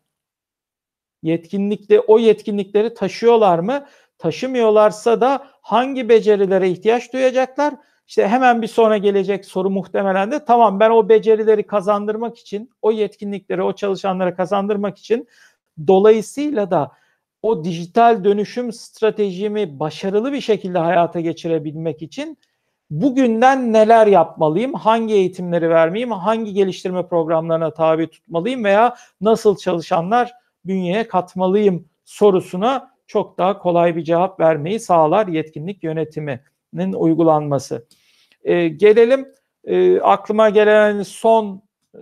Yetkinlikte 1.23 2.01
o 2.01 2.19
yetkinlikleri 2.19 2.95
taşıyorlar 2.95 3.59
mı? 3.59 3.87
Taşımıyorlarsa 4.19 5.21
da 5.21 5.47
hangi 5.63 6.09
becerilere 6.09 6.71
ihtiyaç 6.71 7.13
duyacaklar? 7.13 7.75
İşte 8.07 8.29
hemen 8.29 8.63
bir 8.63 8.67
sonra 8.67 8.97
gelecek 8.97 9.45
soru 9.45 9.71
muhtemelen 9.71 10.31
de 10.31 10.45
tamam 10.45 10.81
ben 10.81 10.91
o 10.91 11.09
becerileri 11.09 11.67
kazandırmak 11.67 12.39
için, 12.39 12.71
o 12.83 12.93
yetkinlikleri 12.93 13.63
o 13.63 13.73
çalışanlara 13.73 14.35
kazandırmak 14.35 14.99
için 14.99 15.29
dolayısıyla 15.87 16.71
da 16.71 16.93
o 17.43 17.65
dijital 17.65 18.25
dönüşüm 18.25 18.73
stratejimi 18.73 19.81
başarılı 19.81 20.33
bir 20.33 20.41
şekilde 20.41 20.79
hayata 20.79 21.21
geçirebilmek 21.21 22.03
için 22.03 22.39
bugünden 22.91 23.73
neler 23.73 24.07
yapmalıyım, 24.07 24.75
hangi 24.75 25.15
eğitimleri 25.15 25.71
vermeyeyim, 25.71 26.13
hangi 26.13 26.53
geliştirme 26.53 27.07
programlarına 27.07 27.75
tabi 27.75 28.11
tutmalıyım 28.11 28.65
veya 28.65 28.97
nasıl 29.21 29.57
çalışanlar 29.57 30.33
bünyeye 30.65 31.09
katmalıyım 31.09 31.89
sorusuna 32.05 32.93
çok 33.07 33.39
daha 33.39 33.59
kolay 33.59 33.97
bir 33.97 34.05
cevap 34.05 34.41
vermeyi 34.41 34.81
sağlar 34.81 35.27
yetkinlik 35.27 35.83
yönetiminin 36.73 36.93
uygulanması. 36.93 37.87
E, 38.45 38.69
gelelim 38.69 39.33
e, 39.65 40.01
aklıma 40.01 40.51
gelen 40.51 41.03
son 41.03 41.63
e, 41.95 42.01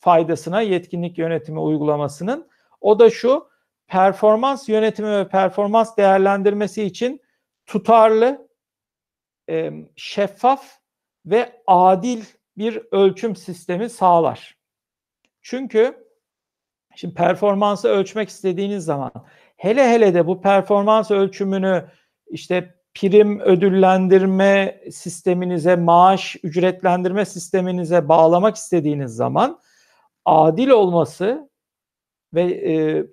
faydasına 0.00 0.60
yetkinlik 0.60 1.18
yönetimi 1.18 1.60
uygulamasının. 1.60 2.48
O 2.80 2.98
da 2.98 3.10
şu 3.10 3.48
performans 3.86 4.68
yönetimi 4.68 5.10
ve 5.10 5.28
performans 5.28 5.96
değerlendirmesi 5.96 6.82
için 6.82 7.20
tutarlı, 7.66 8.48
e, 9.48 9.72
şeffaf 9.96 10.78
ve 11.26 11.62
adil 11.66 12.22
bir 12.56 12.82
ölçüm 12.92 13.36
sistemi 13.36 13.88
sağlar. 13.88 14.56
Çünkü 15.42 16.06
şimdi 16.96 17.14
performansı 17.14 17.88
ölçmek 17.88 18.28
istediğiniz 18.28 18.84
zaman 18.84 19.12
hele 19.56 19.88
hele 19.88 20.14
de 20.14 20.26
bu 20.26 20.40
performans 20.40 21.10
ölçümünü 21.10 21.84
işte 22.26 22.81
prim 22.94 23.40
ödüllendirme 23.40 24.80
sisteminize, 24.90 25.76
maaş 25.76 26.36
ücretlendirme 26.42 27.24
sisteminize 27.24 28.08
bağlamak 28.08 28.56
istediğiniz 28.56 29.14
zaman 29.14 29.60
adil 30.24 30.68
olması 30.68 31.50
ve 32.34 32.42
e, 32.42 33.04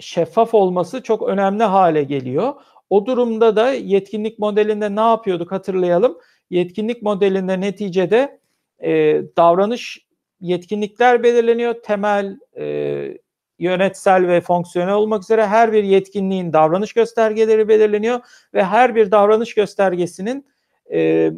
şeffaf 0.00 0.54
olması 0.54 1.02
çok 1.02 1.22
önemli 1.22 1.64
hale 1.64 2.02
geliyor. 2.02 2.54
O 2.90 3.06
durumda 3.06 3.56
da 3.56 3.72
yetkinlik 3.72 4.38
modelinde 4.38 4.96
ne 4.96 5.00
yapıyorduk 5.00 5.52
hatırlayalım. 5.52 6.18
Yetkinlik 6.50 7.02
modelinde 7.02 7.60
neticede 7.60 8.40
e, 8.82 9.22
davranış 9.36 10.06
yetkinlikler 10.40 11.22
belirleniyor. 11.22 11.82
Temel 11.82 12.38
e, 12.56 13.18
yönetsel 13.58 14.28
ve 14.28 14.40
fonksiyonel 14.40 14.94
olmak 14.94 15.22
üzere 15.22 15.46
her 15.46 15.72
bir 15.72 15.84
yetkinliğin 15.84 16.52
davranış 16.52 16.92
göstergeleri 16.92 17.68
belirleniyor 17.68 18.20
ve 18.54 18.64
her 18.64 18.94
bir 18.94 19.10
davranış 19.10 19.54
göstergesinin 19.54 20.46
e, 20.92 21.30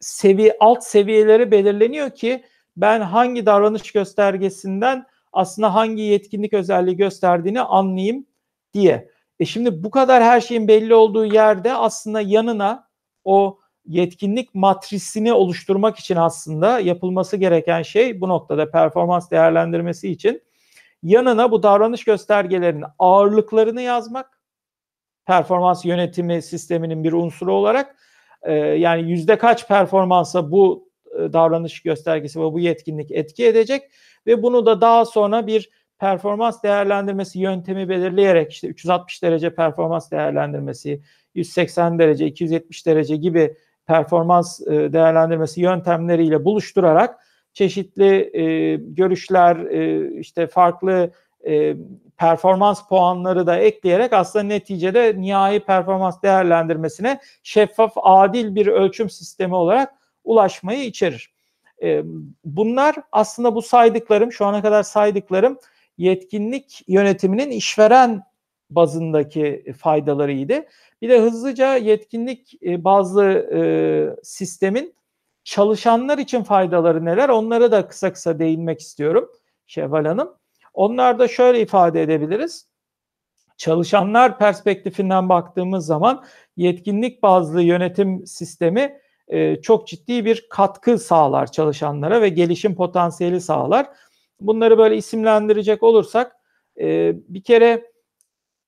seviye 0.00 0.56
alt 0.60 0.84
seviyeleri 0.84 1.50
belirleniyor 1.50 2.10
ki 2.10 2.44
ben 2.76 3.00
hangi 3.00 3.46
davranış 3.46 3.92
göstergesinden 3.92 5.06
aslında 5.32 5.74
hangi 5.74 6.02
yetkinlik 6.02 6.52
özelliği 6.52 6.96
gösterdiğini 6.96 7.60
anlayayım 7.60 8.26
diye. 8.74 9.08
E 9.40 9.44
şimdi 9.44 9.84
bu 9.84 9.90
kadar 9.90 10.22
her 10.22 10.40
şeyin 10.40 10.68
belli 10.68 10.94
olduğu 10.94 11.24
yerde 11.24 11.74
aslında 11.74 12.20
yanına 12.20 12.88
o 13.24 13.58
yetkinlik 13.86 14.54
matrisini 14.54 15.32
oluşturmak 15.32 15.98
için 15.98 16.16
aslında 16.16 16.80
yapılması 16.80 17.36
gereken 17.36 17.82
şey 17.82 18.20
bu 18.20 18.28
noktada 18.28 18.70
performans 18.70 19.30
değerlendirmesi 19.30 20.10
için 20.10 20.42
yanına 21.02 21.50
bu 21.50 21.62
davranış 21.62 22.04
göstergelerinin 22.04 22.84
ağırlıklarını 22.98 23.82
yazmak 23.82 24.40
performans 25.26 25.84
yönetimi 25.84 26.42
sisteminin 26.42 27.04
bir 27.04 27.12
unsuru 27.12 27.54
olarak 27.54 27.96
e, 28.42 28.52
yani 28.54 29.10
yüzde 29.10 29.38
kaç 29.38 29.68
performansa 29.68 30.50
bu 30.50 30.88
e, 31.18 31.32
davranış 31.32 31.82
göstergesi 31.82 32.40
ve 32.40 32.52
bu 32.52 32.60
yetkinlik 32.60 33.10
etki 33.10 33.46
edecek 33.46 33.82
ve 34.26 34.42
bunu 34.42 34.66
da 34.66 34.80
daha 34.80 35.04
sonra 35.04 35.46
bir 35.46 35.70
performans 35.98 36.62
değerlendirmesi 36.62 37.38
yöntemi 37.38 37.88
belirleyerek 37.88 38.52
işte 38.52 38.68
360 38.68 39.22
derece 39.22 39.54
performans 39.54 40.10
değerlendirmesi, 40.10 41.02
180 41.34 41.98
derece, 41.98 42.26
270 42.26 42.86
derece 42.86 43.16
gibi 43.16 43.56
performans 43.86 44.60
e, 44.60 44.92
değerlendirmesi 44.92 45.60
yöntemleriyle 45.60 46.44
buluşturarak 46.44 47.27
çeşitli 47.58 48.30
e, 48.40 48.76
görüşler, 48.76 49.56
e, 49.56 50.10
işte 50.18 50.46
farklı 50.46 51.10
e, 51.46 51.76
performans 52.16 52.88
puanları 52.88 53.46
da 53.46 53.56
ekleyerek 53.56 54.12
aslında 54.12 54.44
neticede 54.44 55.14
nihai 55.20 55.60
performans 55.60 56.22
değerlendirmesine 56.22 57.20
şeffaf, 57.42 57.92
adil 57.96 58.54
bir 58.54 58.66
ölçüm 58.66 59.10
sistemi 59.10 59.54
olarak 59.54 59.94
ulaşmayı 60.24 60.84
içerir. 60.84 61.32
E, 61.82 62.02
bunlar 62.44 62.96
aslında 63.12 63.54
bu 63.54 63.62
saydıklarım, 63.62 64.32
şu 64.32 64.46
ana 64.46 64.62
kadar 64.62 64.82
saydıklarım 64.82 65.58
yetkinlik 65.98 66.84
yönetiminin 66.88 67.50
işveren 67.50 68.22
bazındaki 68.70 69.74
faydalarıydı. 69.78 70.64
Bir 71.02 71.08
de 71.08 71.20
hızlıca 71.20 71.76
yetkinlik 71.76 72.62
e, 72.62 72.84
bazı 72.84 73.24
e, 73.54 73.60
sistemin 74.22 74.97
çalışanlar 75.48 76.18
için 76.18 76.42
faydaları 76.42 77.04
neler? 77.04 77.28
Onlara 77.28 77.72
da 77.72 77.88
kısa 77.88 78.12
kısa 78.12 78.38
değinmek 78.38 78.80
istiyorum 78.80 79.30
Şevval 79.66 80.04
Hanım. 80.04 80.34
Onlar 80.74 81.18
da 81.18 81.28
şöyle 81.28 81.60
ifade 81.60 82.02
edebiliriz. 82.02 82.68
Çalışanlar 83.56 84.38
perspektifinden 84.38 85.28
baktığımız 85.28 85.86
zaman 85.86 86.24
yetkinlik 86.56 87.22
bazlı 87.22 87.62
yönetim 87.62 88.26
sistemi 88.26 89.00
e, 89.28 89.60
çok 89.60 89.86
ciddi 89.86 90.24
bir 90.24 90.46
katkı 90.50 90.98
sağlar 90.98 91.52
çalışanlara 91.52 92.22
ve 92.22 92.28
gelişim 92.28 92.74
potansiyeli 92.74 93.40
sağlar. 93.40 93.86
Bunları 94.40 94.78
böyle 94.78 94.96
isimlendirecek 94.96 95.82
olursak 95.82 96.36
e, 96.80 97.14
bir 97.28 97.42
kere 97.42 97.92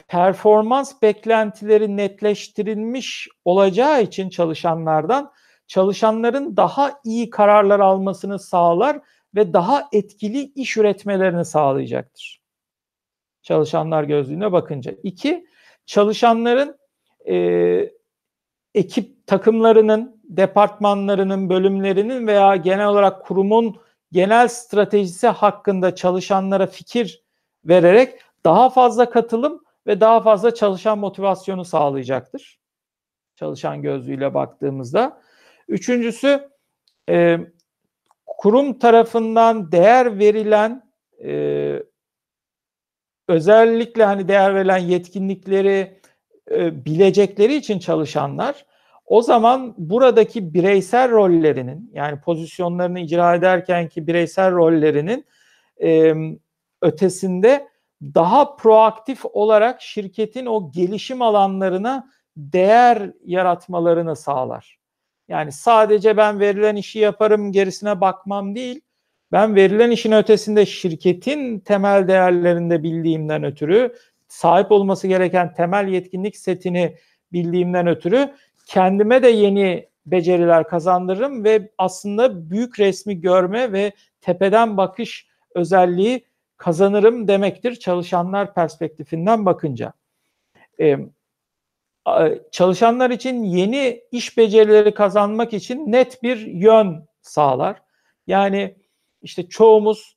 performans 0.08 1.02
beklentileri 1.02 1.96
netleştirilmiş 1.96 3.28
olacağı 3.44 4.02
için 4.02 4.30
çalışanlardan 4.30 5.32
çalışanların 5.70 6.56
daha 6.56 7.00
iyi 7.04 7.30
kararlar 7.30 7.80
almasını 7.80 8.38
sağlar 8.38 9.00
ve 9.34 9.52
daha 9.52 9.88
etkili 9.92 10.52
iş 10.54 10.76
üretmelerini 10.76 11.44
sağlayacaktır. 11.44 12.40
Çalışanlar 13.42 14.04
gözlüğüne 14.04 14.52
bakınca. 14.52 14.94
İki, 15.02 15.46
çalışanların 15.86 16.78
e, 17.28 17.36
ekip 18.74 19.26
takımlarının, 19.26 20.20
departmanlarının, 20.24 21.50
bölümlerinin 21.50 22.26
veya 22.26 22.56
genel 22.56 22.86
olarak 22.86 23.26
kurumun 23.26 23.76
genel 24.12 24.48
stratejisi 24.48 25.28
hakkında 25.28 25.94
çalışanlara 25.94 26.66
fikir 26.66 27.24
vererek 27.64 28.20
daha 28.44 28.70
fazla 28.70 29.10
katılım 29.10 29.62
ve 29.86 30.00
daha 30.00 30.20
fazla 30.20 30.54
çalışan 30.54 30.98
motivasyonu 30.98 31.64
sağlayacaktır. 31.64 32.60
Çalışan 33.34 33.82
gözlüğüyle 33.82 34.34
baktığımızda. 34.34 35.20
Üçüncüsü 35.70 36.48
e, 37.08 37.38
kurum 38.26 38.78
tarafından 38.78 39.72
değer 39.72 40.18
verilen 40.18 40.92
e, 41.24 41.82
özellikle 43.28 44.04
hani 44.04 44.28
değer 44.28 44.54
verilen 44.54 44.78
yetkinlikleri 44.78 46.00
e, 46.50 46.84
bilecekleri 46.84 47.54
için 47.54 47.78
çalışanlar 47.78 48.66
o 49.06 49.22
zaman 49.22 49.74
buradaki 49.78 50.54
bireysel 50.54 51.10
rollerinin 51.10 51.90
yani 51.94 52.20
pozisyonlarını 52.20 53.00
icra 53.00 53.34
ederken 53.34 53.88
ki 53.88 54.06
bireysel 54.06 54.52
rollerinin 54.52 55.26
e, 55.82 56.14
ötesinde 56.82 57.68
daha 58.02 58.56
proaktif 58.56 59.24
olarak 59.24 59.82
şirketin 59.82 60.46
o 60.46 60.72
gelişim 60.72 61.22
alanlarına 61.22 62.10
değer 62.36 63.12
yaratmalarını 63.24 64.16
sağlar. 64.16 64.79
Yani 65.30 65.52
sadece 65.52 66.16
ben 66.16 66.40
verilen 66.40 66.76
işi 66.76 66.98
yaparım 66.98 67.52
gerisine 67.52 68.00
bakmam 68.00 68.54
değil. 68.54 68.80
Ben 69.32 69.56
verilen 69.56 69.90
işin 69.90 70.12
ötesinde 70.12 70.66
şirketin 70.66 71.58
temel 71.58 72.08
değerlerinde 72.08 72.82
bildiğimden 72.82 73.44
ötürü 73.44 73.94
sahip 74.28 74.72
olması 74.72 75.06
gereken 75.06 75.54
temel 75.54 75.88
yetkinlik 75.88 76.36
setini 76.36 76.96
bildiğimden 77.32 77.86
ötürü 77.86 78.34
kendime 78.66 79.22
de 79.22 79.28
yeni 79.28 79.88
beceriler 80.06 80.68
kazandırırım 80.68 81.44
ve 81.44 81.70
aslında 81.78 82.50
büyük 82.50 82.80
resmi 82.80 83.20
görme 83.20 83.72
ve 83.72 83.92
tepeden 84.20 84.76
bakış 84.76 85.26
özelliği 85.54 86.24
kazanırım 86.56 87.28
demektir 87.28 87.74
çalışanlar 87.74 88.54
perspektifinden 88.54 89.46
bakınca. 89.46 89.92
Ee, 90.80 90.98
çalışanlar 92.50 93.10
için 93.10 93.42
yeni 93.42 94.02
iş 94.12 94.38
becerileri 94.38 94.94
kazanmak 94.94 95.52
için 95.52 95.92
net 95.92 96.22
bir 96.22 96.46
yön 96.46 97.08
sağlar. 97.22 97.82
Yani 98.26 98.76
işte 99.22 99.48
çoğumuz 99.48 100.16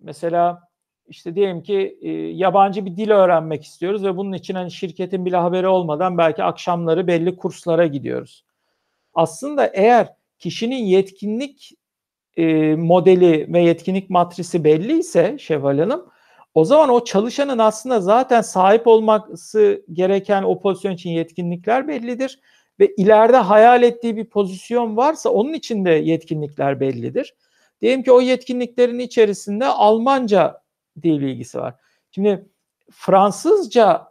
mesela 0.00 0.68
işte 1.06 1.34
diyelim 1.34 1.62
ki 1.62 1.98
e, 2.02 2.10
yabancı 2.12 2.86
bir 2.86 2.96
dil 2.96 3.10
öğrenmek 3.10 3.64
istiyoruz 3.64 4.04
ve 4.04 4.16
bunun 4.16 4.32
için 4.32 4.54
hani 4.54 4.70
şirketin 4.70 5.24
bile 5.24 5.36
haberi 5.36 5.68
olmadan 5.68 6.18
belki 6.18 6.42
akşamları 6.42 7.06
belli 7.06 7.36
kurslara 7.36 7.86
gidiyoruz. 7.86 8.44
Aslında 9.14 9.66
eğer 9.66 10.08
kişinin 10.38 10.84
yetkinlik 10.84 11.72
e, 12.36 12.74
modeli 12.74 13.52
ve 13.52 13.60
yetkinlik 13.60 14.10
matrisi 14.10 14.64
belliyse 14.64 15.36
Şevval 15.38 15.78
Hanım 15.78 16.06
o 16.54 16.64
zaman 16.64 16.88
o 16.88 17.04
çalışanın 17.04 17.58
aslında 17.58 18.00
zaten 18.00 18.40
sahip 18.40 18.86
olması 18.86 19.84
gereken 19.92 20.42
o 20.42 20.60
pozisyon 20.60 20.92
için 20.92 21.10
yetkinlikler 21.10 21.88
bellidir 21.88 22.40
ve 22.80 22.94
ileride 22.96 23.36
hayal 23.36 23.82
ettiği 23.82 24.16
bir 24.16 24.24
pozisyon 24.24 24.96
varsa 24.96 25.30
onun 25.30 25.52
için 25.52 25.84
de 25.84 25.90
yetkinlikler 25.90 26.80
bellidir. 26.80 27.34
Diyelim 27.80 28.02
ki 28.02 28.12
o 28.12 28.20
yetkinliklerin 28.20 28.98
içerisinde 28.98 29.66
Almanca 29.66 30.60
dil 31.02 31.20
bilgisi 31.20 31.58
var. 31.58 31.74
Şimdi 32.10 32.48
Fransızca 32.92 34.08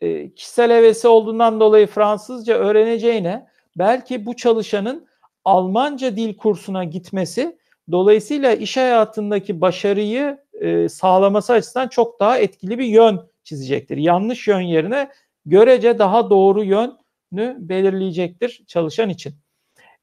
e, 0.00 0.34
kişisel 0.34 0.70
hevesi 0.70 1.08
olduğundan 1.08 1.60
dolayı 1.60 1.86
Fransızca 1.86 2.54
öğreneceğine 2.54 3.46
belki 3.76 4.26
bu 4.26 4.36
çalışanın 4.36 5.08
Almanca 5.44 6.16
dil 6.16 6.36
kursuna 6.36 6.84
gitmesi 6.84 7.58
dolayısıyla 7.90 8.52
iş 8.52 8.76
hayatındaki 8.76 9.60
başarıyı 9.60 10.38
e, 10.60 10.88
sağlaması 10.88 11.52
açısından 11.52 11.88
çok 11.88 12.20
daha 12.20 12.38
etkili 12.38 12.78
bir 12.78 12.86
yön 12.86 13.30
çizecektir. 13.44 13.96
Yanlış 13.96 14.48
yön 14.48 14.60
yerine 14.60 15.10
görece 15.46 15.98
daha 15.98 16.30
doğru 16.30 16.64
yönü 16.64 17.56
belirleyecektir 17.58 18.64
çalışan 18.66 19.08
için. 19.08 19.34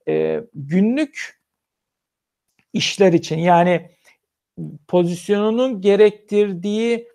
E, 0.07 0.41
günlük 0.53 1.41
işler 2.73 3.13
için 3.13 3.39
yani 3.39 3.89
pozisyonunun 4.87 5.81
gerektirdiği 5.81 7.07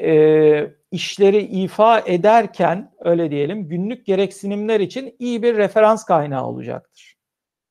e, 0.00 0.70
işleri 0.90 1.38
ifa 1.38 2.00
ederken 2.00 2.92
öyle 3.00 3.30
diyelim 3.30 3.68
günlük 3.68 4.06
gereksinimler 4.06 4.80
için 4.80 5.16
iyi 5.18 5.42
bir 5.42 5.56
referans 5.56 6.04
kaynağı 6.04 6.46
olacaktır. 6.46 7.16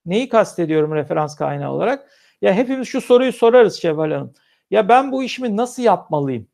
Neyi 0.06 0.30
kastediyorum 0.30 0.95
referans 0.95 1.36
kaynağı 1.36 1.71
olarak? 1.71 2.12
Ya 2.41 2.54
hepimiz 2.54 2.88
şu 2.88 3.01
soruyu 3.01 3.34
sorarız 3.34 3.82
Şevval 3.82 4.12
Hanım. 4.12 4.34
Ya 4.71 4.89
ben 4.89 5.12
bu 5.12 5.23
işimi 5.23 5.58
nasıl 5.58 5.84
yapmalıyım? 5.84 6.47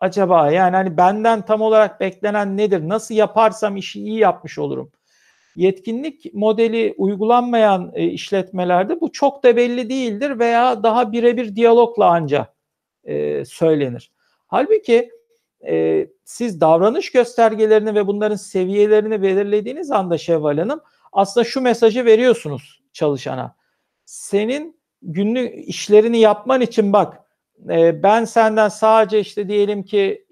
Acaba 0.00 0.50
yani 0.50 0.76
hani 0.76 0.96
benden 0.96 1.42
tam 1.44 1.60
olarak 1.60 2.00
beklenen 2.00 2.56
nedir? 2.56 2.88
Nasıl 2.88 3.14
yaparsam 3.14 3.76
işi 3.76 4.00
iyi 4.00 4.18
yapmış 4.18 4.58
olurum? 4.58 4.92
Yetkinlik 5.56 6.34
modeli 6.34 6.94
uygulanmayan 6.98 7.92
e, 7.94 8.04
işletmelerde 8.04 9.00
bu 9.00 9.12
çok 9.12 9.42
da 9.42 9.56
belli 9.56 9.90
değildir 9.90 10.38
veya 10.38 10.82
daha 10.82 11.12
birebir 11.12 11.56
diyalogla 11.56 12.06
anca 12.06 12.54
e, 13.04 13.44
söylenir. 13.44 14.12
Halbuki 14.46 15.10
e, 15.66 16.06
siz 16.24 16.60
davranış 16.60 17.12
göstergelerini 17.12 17.94
ve 17.94 18.06
bunların 18.06 18.36
seviyelerini 18.36 19.22
belirlediğiniz 19.22 19.90
anda 19.90 20.18
Şevval 20.18 20.58
Hanım 20.58 20.80
aslında 21.12 21.44
şu 21.44 21.60
mesajı 21.60 22.04
veriyorsunuz 22.04 22.82
çalışana. 22.92 23.56
Senin 24.04 24.80
günlük 25.02 25.68
işlerini 25.68 26.18
yapman 26.18 26.60
için 26.60 26.92
bak 26.92 27.25
e, 27.70 28.02
ben 28.02 28.24
senden 28.24 28.68
sadece 28.68 29.20
işte 29.20 29.48
diyelim 29.48 29.82
ki 29.82 30.26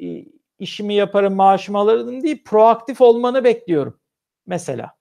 işimi 0.58 0.94
yaparım 0.94 1.34
maaşımı 1.34 1.78
alırım 1.78 2.22
değil 2.22 2.44
proaktif 2.44 3.00
olmanı 3.00 3.44
bekliyorum 3.44 4.00
mesela. 4.46 4.96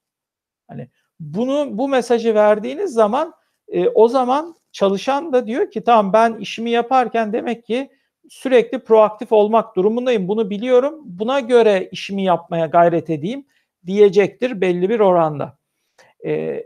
Hani 0.68 0.90
bunu 1.20 1.78
bu 1.78 1.90
mesajı 1.90 2.36
verdiğiniz 2.36 2.94
zaman 2.94 3.34
e, 3.68 3.88
o 3.88 4.08
zaman 4.08 4.56
çalışan 4.72 5.34
da 5.34 5.48
diyor 5.48 5.72
ki 5.72 5.84
tamam 5.84 6.14
ben 6.14 6.38
işimi 6.38 6.70
yaparken 6.70 7.34
demek 7.34 7.66
ki 7.66 7.90
sürekli 8.30 8.80
proaktif 8.80 9.32
olmak 9.32 9.76
durumundayım. 9.76 10.28
Bunu 10.28 10.50
biliyorum. 10.50 11.02
Buna 11.06 11.40
göre 11.40 11.90
işimi 11.92 12.24
yapmaya 12.24 12.66
gayret 12.66 13.10
edeyim 13.10 13.46
diyecektir 13.86 14.62
belli 14.62 14.90
bir 14.90 15.00
oranda. 15.00 15.58
Ee, 16.26 16.64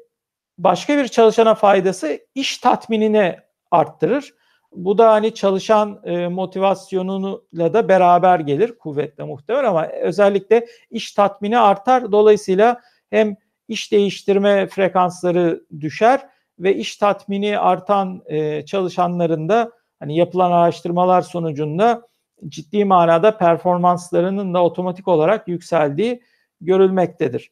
başka 0.57 0.97
bir 0.97 1.07
çalışana 1.07 1.55
faydası 1.55 2.19
iş 2.35 2.57
tatminini 2.57 3.35
arttırır. 3.71 4.33
Bu 4.71 4.97
da 4.97 5.11
hani 5.11 5.33
çalışan 5.33 6.01
e, 6.03 6.27
motivasyonuyla 6.27 7.73
da 7.73 7.89
beraber 7.89 8.39
gelir 8.39 8.77
kuvvetle 8.77 9.23
muhtemel 9.23 9.69
ama 9.69 9.87
özellikle 9.87 10.67
iş 10.89 11.11
tatmini 11.11 11.59
artar. 11.59 12.11
Dolayısıyla 12.11 12.81
hem 13.09 13.35
iş 13.67 13.91
değiştirme 13.91 14.67
frekansları 14.67 15.63
düşer 15.79 16.27
ve 16.59 16.75
iş 16.75 16.97
tatmini 16.97 17.59
artan 17.59 18.23
e, 18.25 18.65
çalışanların 18.65 19.49
da 19.49 19.71
hani 19.99 20.17
yapılan 20.17 20.51
araştırmalar 20.51 21.21
sonucunda 21.21 22.07
ciddi 22.47 22.85
manada 22.85 23.37
performanslarının 23.37 24.53
da 24.53 24.63
otomatik 24.63 25.07
olarak 25.07 25.47
yükseldiği 25.47 26.21
görülmektedir. 26.61 27.51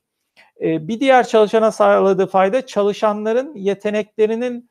E, 0.61 0.87
bir 0.87 0.99
diğer 0.99 1.27
çalışana 1.27 1.71
sağladığı 1.71 2.27
fayda 2.27 2.65
çalışanların 2.65 3.55
yeteneklerinin 3.55 4.69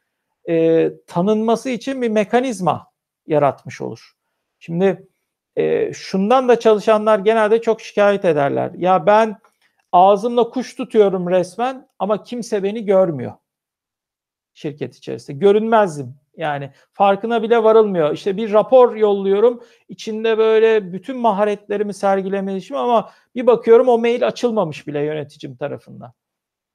e, 0.49 0.91
tanınması 1.07 1.71
için 1.71 2.03
bir 2.03 2.09
mekanizma 2.09 2.87
yaratmış 3.27 3.81
olur. 3.81 4.13
Şimdi 4.59 5.09
e, 5.57 5.93
şundan 5.93 6.49
da 6.49 6.61
çalışanlar 6.61 7.19
genelde 7.19 7.61
çok 7.61 7.81
şikayet 7.81 8.25
ederler. 8.25 8.71
Ya 8.77 9.07
ben 9.07 9.39
ağzımla 9.93 10.51
kuş 10.51 10.75
tutuyorum 10.75 11.31
resmen 11.31 11.89
ama 11.99 12.23
kimse 12.23 12.63
beni 12.63 12.85
görmüyor 12.85 13.33
şirket 14.55 14.97
içerisinde. 14.97 15.39
Görünmezdim. 15.39 16.15
Yani 16.37 16.71
farkına 16.93 17.43
bile 17.43 17.65
varılmıyor. 17.65 18.13
İşte 18.13 18.37
bir 18.37 18.53
rapor 18.53 18.97
yolluyorum. 18.97 19.63
İçinde 19.89 20.39
böyle 20.39 20.93
bütün 20.93 21.17
maharetlerimi 21.17 21.95
sergilemişim 21.95 22.77
ama 22.77 23.11
bir 23.35 23.47
bakıyorum 23.47 23.89
o 23.89 23.99
mail 23.99 24.27
açılmamış 24.27 24.87
bile 24.87 25.01
yöneticim 25.01 25.57
tarafından. 25.57 26.13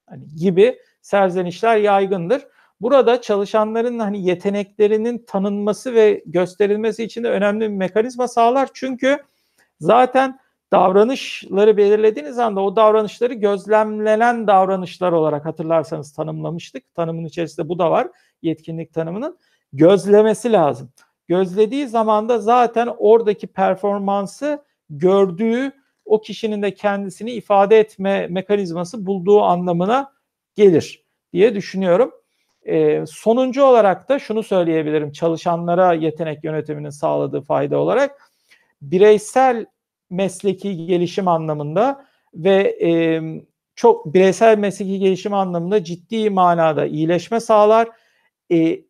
Hani 0.09 0.27
gibi 0.35 0.79
serzenişler 1.01 1.77
yaygındır. 1.77 2.47
Burada 2.81 3.21
çalışanların 3.21 3.99
hani 3.99 4.25
yeteneklerinin 4.25 5.25
tanınması 5.27 5.93
ve 5.93 6.23
gösterilmesi 6.25 7.03
için 7.03 7.23
de 7.23 7.29
önemli 7.29 7.61
bir 7.61 7.75
mekanizma 7.75 8.27
sağlar. 8.27 8.69
Çünkü 8.73 9.17
zaten 9.79 10.39
davranışları 10.71 11.77
belirlediğiniz 11.77 12.39
anda 12.39 12.61
o 12.61 12.75
davranışları 12.75 13.33
gözlemlenen 13.33 14.47
davranışlar 14.47 15.11
olarak 15.11 15.45
hatırlarsanız 15.45 16.13
tanımlamıştık. 16.13 16.95
Tanımın 16.95 17.25
içerisinde 17.25 17.69
bu 17.69 17.79
da 17.79 17.91
var 17.91 18.07
yetkinlik 18.41 18.93
tanımının. 18.93 19.37
Gözlemesi 19.73 20.51
lazım. 20.51 20.91
Gözlediği 21.27 21.87
zaman 21.87 22.29
da 22.29 22.39
zaten 22.39 22.89
oradaki 22.97 23.47
performansı 23.47 24.63
gördüğü 24.89 25.71
o 26.05 26.21
kişinin 26.21 26.61
de 26.61 26.73
kendisini 26.73 27.31
ifade 27.31 27.79
etme 27.79 28.27
mekanizması 28.27 29.05
bulduğu 29.05 29.41
anlamına 29.41 30.13
gelir 30.55 31.05
diye 31.33 31.55
düşünüyorum. 31.55 32.11
Ee, 32.69 33.05
sonuncu 33.07 33.63
olarak 33.63 34.09
da 34.09 34.19
şunu 34.19 34.43
söyleyebilirim 34.43 35.11
çalışanlara 35.11 35.93
yetenek 35.93 36.43
yönetiminin 36.43 36.89
sağladığı 36.89 37.41
fayda 37.41 37.77
olarak 37.77 38.31
bireysel 38.81 39.65
mesleki 40.09 40.85
gelişim 40.85 41.27
anlamında 41.27 42.05
ve 42.33 42.77
e, 42.81 43.21
çok 43.75 44.13
bireysel 44.13 44.57
mesleki 44.57 44.99
gelişim 44.99 45.33
anlamında 45.33 45.83
ciddi 45.83 46.29
manada 46.29 46.85
iyileşme 46.85 47.39
sağlar. 47.39 47.89
E, 48.51 48.81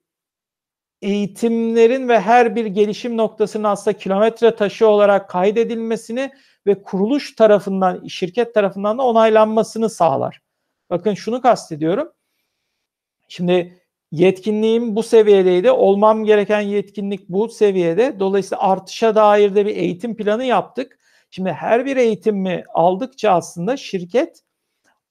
eğitimlerin 1.02 2.08
ve 2.10 2.20
her 2.20 2.56
bir 2.56 2.66
gelişim 2.66 3.18
noktasının 3.18 3.64
aslında 3.64 3.98
kilometre 3.98 4.56
taşı 4.56 4.88
olarak 4.88 5.30
kaydedilmesini 5.30 6.32
ve 6.68 6.84
kuruluş 6.84 7.36
tarafından, 7.36 8.08
şirket 8.08 8.54
tarafından 8.54 8.98
da 8.98 9.04
onaylanmasını 9.04 9.90
sağlar. 9.90 10.42
Bakın 10.90 11.14
şunu 11.14 11.42
kastediyorum. 11.42 12.12
Şimdi 13.30 13.82
yetkinliğim 14.12 14.96
bu 14.96 15.04
seviyedeydi. 15.04 15.72
Olmam 15.72 16.26
gereken 16.26 16.62
yetkinlik 16.62 17.30
bu 17.30 17.50
seviyede. 17.50 18.20
Dolayısıyla 18.20 18.64
artışa 18.64 19.16
dair 19.16 19.56
de 19.56 19.66
bir 19.66 19.76
eğitim 19.76 20.16
planı 20.16 20.46
yaptık. 20.46 21.00
Şimdi 21.32 21.52
her 21.52 21.86
bir 21.86 21.98
eğitimi 21.98 22.64
aldıkça 22.74 23.32
aslında 23.32 23.78
şirket 23.78 24.44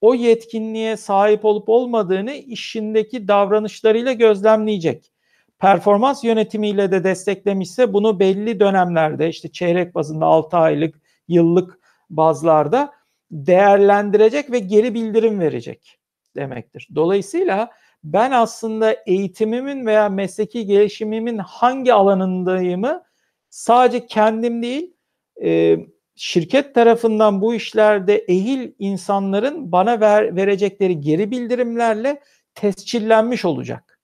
o 0.00 0.14
yetkinliğe 0.14 0.96
sahip 0.96 1.44
olup 1.44 1.68
olmadığını 1.68 2.32
işindeki 2.32 3.28
davranışlarıyla 3.28 4.12
gözlemleyecek. 4.12 5.12
Performans 5.58 6.24
yönetimiyle 6.24 6.92
de 6.92 7.04
desteklemişse 7.04 7.92
bunu 7.92 8.20
belli 8.20 8.60
dönemlerde 8.60 9.28
işte 9.28 9.52
çeyrek 9.52 9.94
bazında 9.94 10.26
6 10.26 10.56
aylık, 10.56 11.00
yıllık 11.28 11.78
bazlarda 12.10 12.92
değerlendirecek 13.30 14.50
ve 14.50 14.58
geri 14.58 14.94
bildirim 14.94 15.40
verecek 15.40 15.98
demektir. 16.36 16.88
Dolayısıyla 16.94 17.70
ben 18.04 18.30
aslında 18.30 18.96
eğitimimin 19.06 19.86
veya 19.86 20.08
mesleki 20.08 20.66
gelişimimin 20.66 21.38
hangi 21.38 21.94
alanındayımı 21.94 23.02
sadece 23.50 24.06
kendim 24.06 24.62
değil 24.62 24.94
e, 25.42 25.76
şirket 26.16 26.74
tarafından 26.74 27.40
bu 27.40 27.54
işlerde 27.54 28.18
ehil 28.18 28.72
insanların 28.78 29.72
bana 29.72 30.00
ver, 30.00 30.36
verecekleri 30.36 31.00
geri 31.00 31.30
bildirimlerle 31.30 32.20
tescillenmiş 32.54 33.44
olacak. 33.44 34.00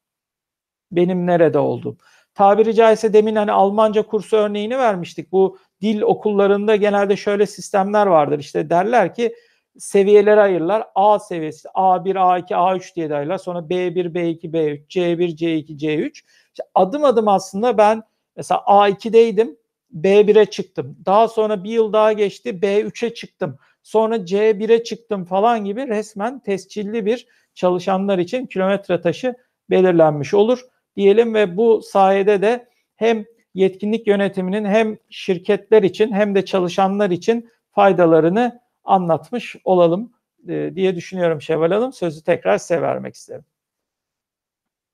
Benim 0.93 1.27
nerede 1.27 1.59
olduğum. 1.59 1.97
Tabiri 2.35 2.75
caizse 2.75 3.13
demin 3.13 3.37
hani 3.37 3.53
Almanca 3.53 4.03
kursu 4.03 4.37
örneğini 4.37 4.79
vermiştik. 4.79 5.33
Bu 5.33 5.59
dil 5.81 6.01
okullarında 6.03 6.77
genelde 6.77 7.17
şöyle 7.17 7.47
sistemler 7.47 8.07
vardır. 8.07 8.39
İşte 8.39 8.71
derler 8.71 9.15
ki 9.15 9.35
seviyeleri 9.79 10.41
ayırırlar. 10.41 10.85
A 10.95 11.19
seviyesi 11.19 11.69
A1, 11.69 12.15
A2, 12.15 12.55
A3 12.55 12.97
diye 12.97 13.11
de 13.11 13.15
ayırırlar. 13.15 13.39
Sonra 13.39 13.59
B1, 13.59 14.15
B2, 14.15 14.53
B3, 14.53 14.89
C1, 14.89 15.37
C2, 15.37 15.79
C3. 15.79 16.11
İşte 16.13 16.65
adım 16.75 17.05
adım 17.05 17.29
aslında 17.29 17.79
ben 17.79 18.03
mesela 18.37 18.61
A2'deydim. 18.61 19.57
B1'e 19.95 20.47
çıktım. 20.47 20.97
Daha 21.07 21.29
sonra 21.29 21.65
bir 21.65 21.71
yıl 21.71 21.93
daha 21.93 22.13
geçti 22.13 22.51
B3'e 22.51 23.15
çıktım. 23.15 23.59
Sonra 23.83 24.17
C1'e 24.17 24.85
çıktım 24.85 25.25
falan 25.25 25.65
gibi 25.65 25.89
resmen 25.89 26.39
tescilli 26.39 27.07
bir 27.07 27.27
çalışanlar 27.55 28.19
için 28.19 28.47
kilometre 28.47 29.01
taşı 29.01 29.35
belirlenmiş 29.71 30.35
olur 30.35 30.61
diyelim 30.97 31.35
ve 31.35 31.57
bu 31.57 31.83
sayede 31.83 32.43
de 32.43 32.69
hem 32.97 33.25
yetkinlik 33.55 34.07
yönetiminin 34.07 34.65
hem 34.65 34.99
şirketler 35.11 35.83
için 35.83 36.13
hem 36.13 36.35
de 36.35 36.45
çalışanlar 36.45 37.11
için 37.11 37.51
faydalarını 37.73 38.61
anlatmış 38.85 39.57
olalım 39.65 40.13
diye 40.47 40.97
düşünüyorum 40.97 41.43
Şevval 41.43 41.73
Hanım. 41.73 41.93
Sözü 41.93 42.25
tekrar 42.25 42.59
size 42.59 42.83
vermek 42.83 43.15
isterim. 43.15 43.45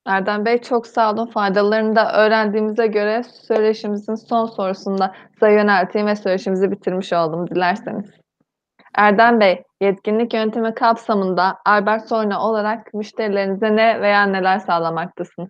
Erdem 0.06 0.44
Bey 0.44 0.58
çok 0.58 0.86
sağ 0.86 1.12
olun. 1.12 1.26
Faydalarını 1.26 1.96
da 1.96 2.12
öğrendiğimize 2.12 2.86
göre 2.86 3.22
söyleşimizin 3.22 4.14
son 4.14 4.46
sorusunda 4.46 5.14
size 5.34 5.52
yönelteyim 5.52 6.06
ve 6.06 6.16
söyleşimizi 6.16 6.70
bitirmiş 6.70 7.12
oldum 7.12 7.50
dilerseniz. 7.50 8.10
Erdem 8.94 9.40
Bey, 9.40 9.62
yetkinlik 9.80 10.34
yöntemi 10.34 10.74
kapsamında 10.74 11.58
Albert 11.66 12.08
Sorna 12.08 12.42
olarak 12.48 12.94
müşterilerinize 12.94 13.76
ne 13.76 14.00
veya 14.00 14.22
neler 14.22 14.58
sağlamaktasınız? 14.58 15.48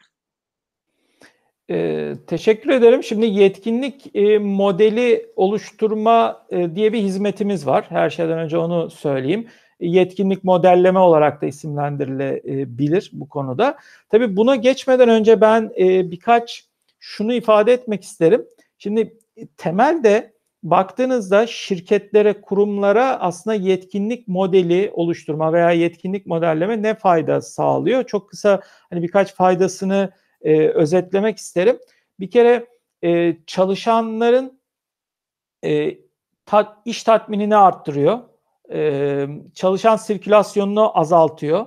Ee, 1.71 2.15
teşekkür 2.27 2.71
ederim. 2.71 3.03
Şimdi 3.03 3.27
yetkinlik 3.27 4.17
e, 4.17 4.39
modeli 4.39 5.27
oluşturma 5.37 6.47
e, 6.51 6.75
diye 6.75 6.93
bir 6.93 7.03
hizmetimiz 7.03 7.67
var. 7.67 7.87
Her 7.89 8.11
şeyden 8.11 8.39
önce 8.39 8.59
onu 8.59 8.91
söyleyeyim 8.91 9.47
yetkinlik 9.81 10.45
modelleme 10.45 10.99
olarak 10.99 11.43
da 11.43 11.47
isimlendirilebilir 11.47 13.11
bu 13.13 13.29
konuda. 13.29 13.79
Tabii 14.09 14.37
buna 14.37 14.57
geçmeden 14.57 15.09
önce 15.09 15.41
ben 15.41 15.71
e, 15.79 16.11
birkaç 16.11 16.65
şunu 16.99 17.33
ifade 17.33 17.73
etmek 17.73 18.05
isterim. 18.05 18.47
Şimdi 18.79 19.19
temelde 19.57 20.33
baktığınızda 20.63 21.47
şirketlere, 21.47 22.41
kurumlara 22.41 23.21
aslında 23.21 23.55
yetkinlik 23.55 24.29
modeli 24.29 24.91
oluşturma 24.95 25.53
veya 25.53 25.71
yetkinlik 25.71 26.27
modelleme 26.27 26.83
ne 26.83 26.95
fayda 26.95 27.41
sağlıyor? 27.41 28.05
Çok 28.05 28.31
kısa 28.31 28.61
hani 28.91 29.03
birkaç 29.03 29.35
faydasını 29.35 30.11
e, 30.43 30.69
özetlemek 30.69 31.39
isterim. 31.39 31.79
Bir 32.21 32.31
kere 32.31 32.67
e, 33.05 33.37
çalışanların 33.47 34.61
e, 35.65 35.99
tat, 36.47 36.77
iş 36.85 37.03
tatminini 37.03 37.57
arttırıyor. 37.57 38.19
E, 38.73 39.27
çalışan 39.55 39.97
sirkülasyonunu 39.97 40.99
azaltıyor. 40.99 41.67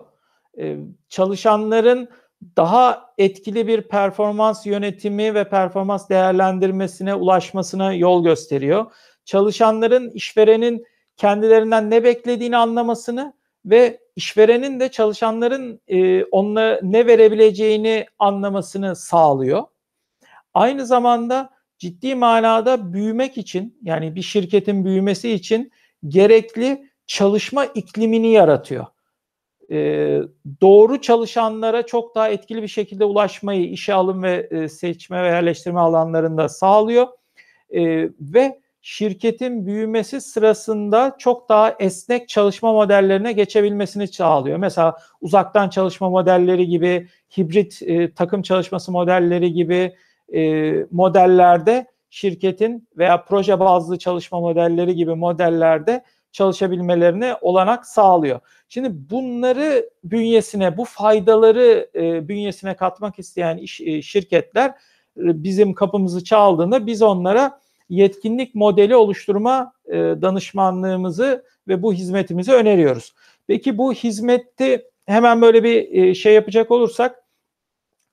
E, 0.57 0.77
çalışanların 1.09 2.09
daha 2.57 3.13
etkili 3.17 3.67
bir 3.67 3.81
performans 3.81 4.65
yönetimi 4.65 5.33
ve 5.33 5.49
performans 5.49 6.09
değerlendirmesine 6.09 7.15
ulaşmasına 7.15 7.93
yol 7.93 8.23
gösteriyor. 8.23 8.91
Çalışanların 9.25 10.09
işverenin 10.09 10.85
kendilerinden 11.17 11.89
ne 11.89 12.03
beklediğini 12.03 12.57
anlamasını 12.57 13.33
ve 13.65 13.99
işverenin 14.15 14.79
de 14.79 14.91
çalışanların 14.91 15.81
e, 15.87 16.23
onlara 16.23 16.79
ne 16.83 17.07
verebileceğini 17.07 18.05
anlamasını 18.19 18.95
sağlıyor. 18.95 19.63
Aynı 20.53 20.85
zamanda 20.85 21.49
ciddi 21.77 22.15
manada 22.15 22.93
büyümek 22.93 23.37
için 23.37 23.79
yani 23.81 24.15
bir 24.15 24.21
şirketin 24.21 24.85
büyümesi 24.85 25.31
için 25.31 25.71
gerekli 26.07 26.89
çalışma 27.07 27.65
iklimini 27.65 28.31
yaratıyor 28.31 28.85
e, 29.71 30.21
doğru 30.61 31.01
çalışanlara 31.01 31.85
çok 31.85 32.15
daha 32.15 32.29
etkili 32.29 32.61
bir 32.61 32.67
şekilde 32.67 33.05
ulaşmayı 33.05 33.69
işe 33.69 33.93
alım 33.93 34.23
ve 34.23 34.47
e, 34.51 34.69
seçme 34.69 35.23
ve 35.23 35.27
yerleştirme 35.27 35.79
alanlarında 35.79 36.49
sağlıyor 36.49 37.07
e, 37.69 38.09
ve 38.19 38.59
şirketin 38.83 39.65
büyümesi 39.65 40.21
sırasında 40.21 41.15
çok 41.17 41.49
daha 41.49 41.75
esnek 41.79 42.29
çalışma 42.29 42.73
modellerine 42.73 43.31
geçebilmesini 43.31 44.07
sağlıyor. 44.07 44.57
Mesela 44.57 44.97
uzaktan 45.21 45.69
çalışma 45.69 46.09
modelleri 46.09 46.67
gibi, 46.67 47.07
hibrit 47.37 47.81
e, 47.81 48.13
takım 48.13 48.41
çalışması 48.41 48.91
modelleri 48.91 49.53
gibi 49.53 49.95
e, 50.33 50.73
modellerde 50.91 51.87
şirketin 52.09 52.87
veya 52.97 53.23
proje 53.23 53.59
bazlı 53.59 53.99
çalışma 53.99 54.39
modelleri 54.39 54.95
gibi 54.95 55.15
modellerde 55.15 56.03
çalışabilmelerine 56.31 57.35
olanak 57.41 57.85
sağlıyor. 57.85 58.39
Şimdi 58.69 58.89
bunları 59.09 59.89
bünyesine, 60.03 60.77
bu 60.77 60.85
faydaları 60.85 61.89
e, 61.95 62.27
bünyesine 62.27 62.75
katmak 62.75 63.19
isteyen 63.19 63.57
iş, 63.57 63.81
e, 63.81 64.01
şirketler 64.01 64.69
e, 65.17 65.43
bizim 65.43 65.73
kapımızı 65.73 66.23
çaldığında 66.23 66.85
biz 66.85 67.01
onlara 67.01 67.62
yetkinlik 67.95 68.55
modeli 68.55 68.95
oluşturma 68.95 69.73
e, 69.87 69.93
danışmanlığımızı 69.97 71.43
ve 71.67 71.83
bu 71.83 71.93
hizmetimizi 71.93 72.51
öneriyoruz. 72.51 73.13
Peki 73.47 73.77
bu 73.77 73.93
hizmeti 73.93 74.85
hemen 75.05 75.41
böyle 75.41 75.63
bir 75.63 75.93
e, 75.93 76.15
şey 76.15 76.33
yapacak 76.33 76.71
olursak 76.71 77.23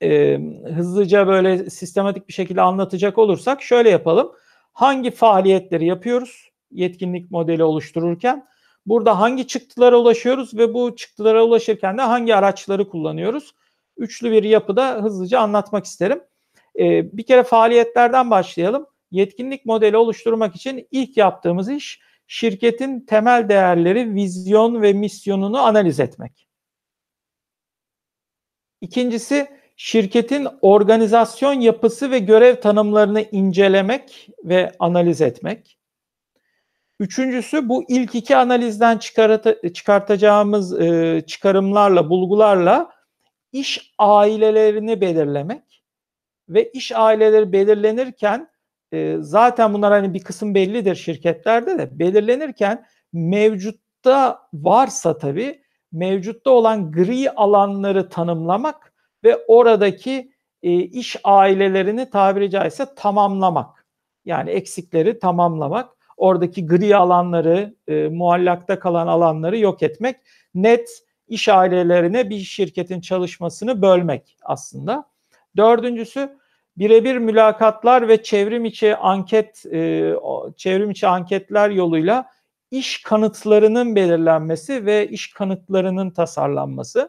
e, 0.02 0.40
hızlıca 0.74 1.26
böyle 1.26 1.70
sistematik 1.70 2.28
bir 2.28 2.32
şekilde 2.32 2.62
anlatacak 2.62 3.18
olursak 3.18 3.62
şöyle 3.62 3.90
yapalım. 3.90 4.32
Hangi 4.72 5.10
faaliyetleri 5.10 5.86
yapıyoruz? 5.86 6.50
yetkinlik 6.70 7.30
modeli 7.30 7.64
oluştururken 7.64 8.46
burada 8.86 9.20
hangi 9.20 9.46
çıktılara 9.46 9.96
ulaşıyoruz 9.96 10.54
ve 10.54 10.74
bu 10.74 10.96
çıktılara 10.96 11.44
ulaşırken 11.44 11.98
de 11.98 12.02
hangi 12.02 12.34
araçları 12.34 12.88
kullanıyoruz? 12.88 13.54
Üçlü 13.96 14.32
bir 14.32 14.44
yapıda 14.44 14.94
hızlıca 14.94 15.40
anlatmak 15.40 15.84
isterim. 15.84 16.22
Ee, 16.78 17.16
bir 17.16 17.22
kere 17.22 17.42
faaliyetlerden 17.42 18.30
başlayalım. 18.30 18.86
Yetkinlik 19.11 19.66
modeli 19.66 19.96
oluşturmak 19.96 20.57
için 20.57 20.88
ilk 20.90 21.16
yaptığımız 21.16 21.70
iş 21.70 22.01
şirketin 22.27 23.01
temel 23.01 23.49
değerleri, 23.49 24.14
vizyon 24.14 24.83
ve 24.83 24.92
misyonunu 24.92 25.59
analiz 25.59 26.01
etmek. 26.01 26.49
İkincisi 28.81 29.49
şirketin 29.77 30.49
organizasyon 30.62 31.53
yapısı 31.53 32.11
ve 32.11 32.18
görev 32.18 32.61
tanımlarını 32.61 33.23
incelemek 33.23 34.29
ve 34.44 34.73
analiz 34.79 35.20
etmek. 35.20 35.79
Üçüncüsü 37.01 37.68
bu 37.68 37.85
ilk 37.88 38.14
iki 38.14 38.37
analizden 38.37 38.99
çıkartacağımız 39.75 40.81
e, 40.81 41.23
çıkarımlarla, 41.27 42.11
bulgularla 42.11 42.90
iş 43.53 43.94
ailelerini 43.99 45.01
belirlemek 45.01 45.83
ve 46.49 46.70
iş 46.70 46.92
aileleri 46.92 47.53
belirlenirken 47.53 48.49
e, 48.92 49.16
zaten 49.20 49.74
bunlar 49.74 49.92
hani 49.92 50.14
bir 50.14 50.24
kısım 50.24 50.55
bellidir 50.55 50.94
şirketlerde 50.94 51.79
de 51.79 51.98
belirlenirken 51.98 52.87
mevcutta 53.12 54.48
varsa 54.55 55.18
tabii 55.18 55.62
mevcutta 55.92 56.50
olan 56.50 56.92
gri 56.92 57.31
alanları 57.31 58.09
tanımlamak 58.09 58.92
ve 59.24 59.37
oradaki 59.48 60.33
e, 60.62 60.72
iş 60.72 61.16
ailelerini 61.24 62.11
tabiri 62.11 62.50
caizse 62.50 62.87
tamamlamak. 62.96 63.87
Yani 64.24 64.50
eksikleri 64.50 65.18
tamamlamak 65.18 65.90
oradaki 66.16 66.66
gri 66.66 66.96
alanları, 66.96 67.74
e, 67.88 68.09
muallakta 68.09 68.79
kalan 68.79 69.07
alanları 69.07 69.59
yok 69.59 69.83
etmek, 69.83 70.16
net 70.55 70.90
iş 71.29 71.48
ailelerine 71.48 72.31
bir 72.31 72.38
şirketin 72.38 73.00
çalışmasını 73.00 73.83
bölmek 73.83 74.37
aslında. 74.42 75.05
Dördüncüsü 75.57 76.39
birebir 76.76 77.16
mülakatlar 77.16 78.09
ve 78.09 78.22
çevrim 78.22 78.64
içi 78.64 78.96
anket, 78.96 79.66
e, 79.72 80.14
çevrim 80.56 80.90
içi 80.90 81.06
anketler 81.06 81.70
yoluyla 81.70 82.26
iş 82.70 83.02
kanıtlarının 83.02 83.96
belirlenmesi 83.96 84.87
ve 84.87 85.09
iş 85.09 85.33
kanıtlarının 85.33 86.11
tasarlanması. 86.11 87.09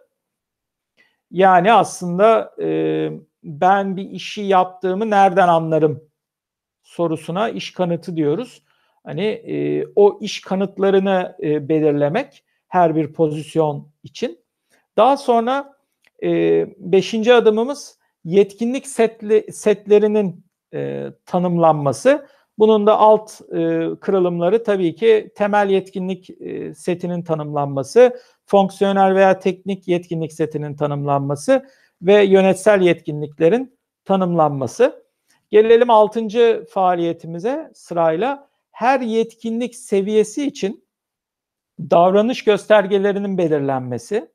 Yani 1.31 1.73
aslında 1.73 2.55
e, 2.61 3.09
ben 3.43 3.97
bir 3.97 4.09
işi 4.09 4.41
yaptığımı 4.41 5.09
nereden 5.09 5.47
anlarım 5.47 6.03
sorusuna 6.83 7.49
iş 7.49 7.73
kanıtı 7.73 8.15
diyoruz 8.15 8.63
hani 9.03 9.25
e, 9.25 9.85
o 9.95 10.19
iş 10.21 10.41
kanıtlarını 10.41 11.37
e, 11.43 11.69
belirlemek 11.69 12.43
her 12.67 12.95
bir 12.95 13.13
pozisyon 13.13 13.91
için. 14.03 14.39
Daha 14.97 15.17
sonra 15.17 15.73
e, 16.23 16.29
beşinci 16.77 17.33
adımımız 17.33 17.99
yetkinlik 18.23 18.87
setli, 18.87 19.51
setlerinin 19.51 20.45
e, 20.73 21.07
tanımlanması. 21.25 22.27
Bunun 22.57 22.87
da 22.87 22.97
alt 22.97 23.41
e, 23.41 23.89
kırılımları 24.01 24.63
tabii 24.63 24.95
ki 24.95 25.31
temel 25.35 25.69
yetkinlik 25.69 26.29
e, 26.29 26.73
setinin 26.73 27.23
tanımlanması, 27.23 28.19
fonksiyonel 28.45 29.15
veya 29.15 29.39
teknik 29.39 29.87
yetkinlik 29.87 30.33
setinin 30.33 30.75
tanımlanması 30.75 31.65
ve 32.01 32.23
yönetsel 32.23 32.81
yetkinliklerin 32.81 33.77
tanımlanması. 34.05 35.03
Gelelim 35.51 35.89
altıncı 35.89 36.65
faaliyetimize 36.69 37.71
sırayla 37.73 38.49
her 38.71 38.99
yetkinlik 38.99 39.75
seviyesi 39.75 40.45
için 40.47 40.85
davranış 41.79 42.43
göstergelerinin 42.43 43.37
belirlenmesi. 43.37 44.31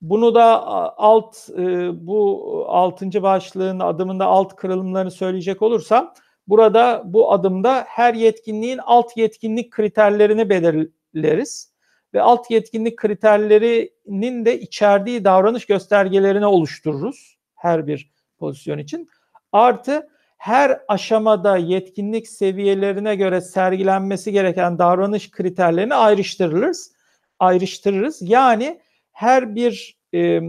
Bunu 0.00 0.34
da 0.34 0.66
alt 0.96 1.36
e, 1.58 2.06
bu 2.06 2.64
altıncı 2.68 3.22
başlığın 3.22 3.80
adımında 3.80 4.26
alt 4.26 4.56
kırılımlarını 4.56 5.10
söyleyecek 5.10 5.62
olursam 5.62 6.14
burada 6.48 7.02
bu 7.04 7.32
adımda 7.32 7.84
her 7.86 8.14
yetkinliğin 8.14 8.78
alt 8.78 9.16
yetkinlik 9.16 9.70
kriterlerini 9.70 10.48
belirleriz 10.48 11.72
ve 12.14 12.22
alt 12.22 12.50
yetkinlik 12.50 12.96
kriterlerinin 12.96 14.44
de 14.44 14.60
içerdiği 14.60 15.24
davranış 15.24 15.66
göstergelerini 15.66 16.46
oluştururuz 16.46 17.38
her 17.54 17.86
bir 17.86 18.12
pozisyon 18.38 18.78
için. 18.78 19.08
Artı 19.52 20.08
her 20.38 20.80
aşamada 20.88 21.56
yetkinlik 21.56 22.28
seviyelerine 22.28 23.16
göre 23.16 23.40
sergilenmesi 23.40 24.32
gereken 24.32 24.78
davranış 24.78 25.30
kriterlerini 25.30 25.94
ayrıştırırız. 25.94 26.92
Ayrıştırırız. 27.38 28.18
Yani 28.22 28.80
her 29.18 29.54
bir 29.54 29.98
e, 30.14 30.40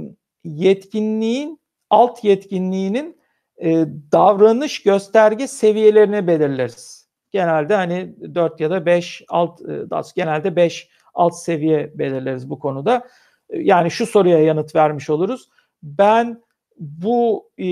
yetkinliğin 0.43 1.59
alt 1.89 2.23
yetkinliğinin 2.23 3.17
e, 3.61 3.85
davranış 4.11 4.83
gösterge 4.83 5.47
seviyelerini 5.47 6.27
belirleriz. 6.27 7.09
Genelde 7.31 7.75
hani 7.75 8.15
4 8.35 8.59
ya 8.59 8.69
da 8.69 8.85
5 8.85 9.23
alt 9.29 9.61
e, 9.61 10.11
genelde 10.15 10.55
5 10.55 10.89
alt 11.13 11.35
seviye 11.35 11.91
belirleriz 11.99 12.49
bu 12.49 12.59
konuda. 12.59 13.07
Yani 13.53 13.91
şu 13.91 14.05
soruya 14.05 14.39
yanıt 14.39 14.75
vermiş 14.75 15.09
oluruz. 15.09 15.49
Ben 15.83 16.41
bu 16.77 17.49
e, 17.57 17.67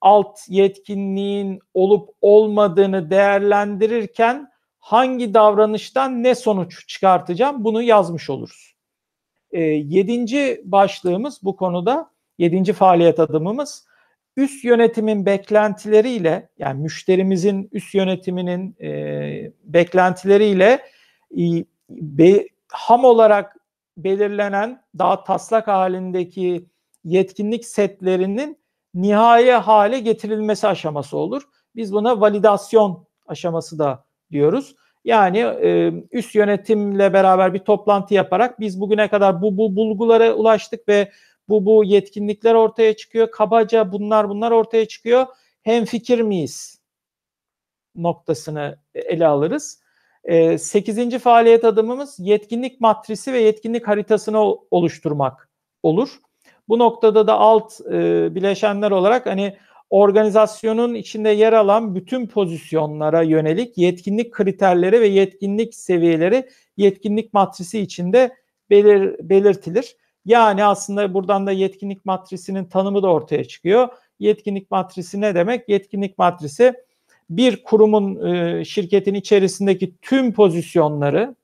alt 0.00 0.38
yetkinliğin 0.48 1.60
olup 1.74 2.08
olmadığını 2.20 3.10
değerlendirirken 3.10 4.50
hangi 4.78 5.34
davranıştan 5.34 6.22
ne 6.22 6.34
sonuç 6.34 6.88
çıkartacağım 6.88 7.64
bunu 7.64 7.82
yazmış 7.82 8.30
oluruz. 8.30 8.73
E, 9.54 9.60
yedinci 9.62 10.62
başlığımız 10.64 11.40
bu 11.42 11.56
konuda, 11.56 12.10
yedinci 12.38 12.72
faaliyet 12.72 13.20
adımımız 13.20 13.86
üst 14.36 14.64
yönetimin 14.64 15.26
beklentileriyle 15.26 16.48
yani 16.58 16.82
müşterimizin 16.82 17.68
üst 17.72 17.94
yönetiminin 17.94 18.76
e, 18.80 19.52
beklentileriyle 19.64 20.82
e, 21.38 21.42
be, 21.90 22.48
ham 22.72 23.04
olarak 23.04 23.56
belirlenen 23.96 24.82
daha 24.98 25.24
taslak 25.24 25.68
halindeki 25.68 26.66
yetkinlik 27.04 27.64
setlerinin 27.64 28.58
nihai 28.94 29.50
hale 29.50 30.00
getirilmesi 30.00 30.68
aşaması 30.68 31.16
olur. 31.16 31.42
Biz 31.76 31.92
buna 31.92 32.20
validasyon 32.20 33.06
aşaması 33.26 33.78
da 33.78 34.04
diyoruz. 34.30 34.74
Yani 35.04 35.38
e, 35.38 35.92
üst 36.12 36.34
yönetimle 36.34 37.12
beraber 37.12 37.54
bir 37.54 37.58
toplantı 37.58 38.14
yaparak 38.14 38.60
biz 38.60 38.80
bugüne 38.80 39.08
kadar 39.08 39.42
bu 39.42 39.58
bu 39.58 39.76
bulgulara 39.76 40.34
ulaştık 40.34 40.88
ve 40.88 41.10
bu 41.48 41.66
bu 41.66 41.84
yetkinlikler 41.84 42.54
ortaya 42.54 42.96
çıkıyor. 42.96 43.30
Kabaca 43.30 43.92
bunlar 43.92 44.28
bunlar 44.28 44.50
ortaya 44.50 44.88
çıkıyor. 44.88 45.26
Hem 45.62 45.84
fikir 45.84 46.20
miyiz 46.20 46.80
noktasını 47.96 48.78
ele 48.94 49.26
alırız. 49.26 49.80
E, 50.24 50.58
sekizinci 50.58 51.18
faaliyet 51.18 51.64
adımımız 51.64 52.16
yetkinlik 52.18 52.80
matrisi 52.80 53.32
ve 53.32 53.38
yetkinlik 53.38 53.88
haritasını 53.88 54.40
oluşturmak 54.70 55.50
olur. 55.82 56.18
Bu 56.68 56.78
noktada 56.78 57.26
da 57.26 57.38
alt 57.38 57.80
e, 57.92 58.34
bileşenler 58.34 58.90
olarak 58.90 59.26
hani 59.26 59.56
organizasyonun 59.94 60.94
içinde 60.94 61.30
yer 61.30 61.52
alan 61.52 61.94
bütün 61.94 62.26
pozisyonlara 62.26 63.22
yönelik 63.22 63.78
yetkinlik 63.78 64.32
kriterleri 64.32 65.00
ve 65.00 65.06
yetkinlik 65.06 65.74
seviyeleri 65.74 66.48
yetkinlik 66.76 67.34
matrisi 67.34 67.80
içinde 67.80 68.36
belir, 68.70 69.16
belirtilir. 69.22 69.96
Yani 70.24 70.64
aslında 70.64 71.14
buradan 71.14 71.46
da 71.46 71.52
yetkinlik 71.52 72.04
matrisinin 72.04 72.64
tanımı 72.64 73.02
da 73.02 73.08
ortaya 73.08 73.44
çıkıyor. 73.44 73.88
Yetkinlik 74.18 74.70
matrisi 74.70 75.20
ne 75.20 75.34
demek? 75.34 75.68
Yetkinlik 75.68 76.18
matrisi 76.18 76.74
bir 77.30 77.62
kurumun 77.62 78.34
e, 78.34 78.64
şirketin 78.64 79.14
içerisindeki 79.14 79.94
tüm 80.02 80.32
pozisyonları 80.32 81.36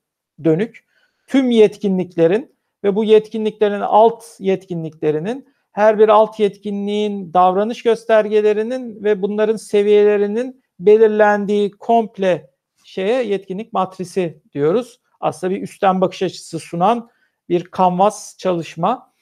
dönük, 0.44 0.84
tüm 1.26 1.50
yetkinliklerin 1.50 2.54
ve 2.84 2.96
bu 2.96 3.04
yetkinliklerin 3.04 3.80
alt 3.80 4.24
yetkinliklerinin 4.38 5.48
her 5.72 5.98
bir 5.98 6.08
alt 6.08 6.40
yetkinliğin 6.40 7.34
davranış 7.34 7.82
göstergelerinin 7.82 9.04
ve 9.04 9.22
bunların 9.22 9.56
seviyelerinin 9.56 10.62
belirlendiği 10.80 11.70
komple 11.70 12.50
şeye 12.84 13.22
yetkinlik 13.22 13.72
matrisi 13.72 14.42
diyoruz. 14.52 15.00
Aslında 15.20 15.54
bir 15.54 15.62
üstten 15.62 16.00
bakış 16.00 16.22
açısı 16.22 16.58
sunan 16.58 17.10
bir 17.48 17.64
kanvas 17.64 18.36
çalışma. 18.38 19.12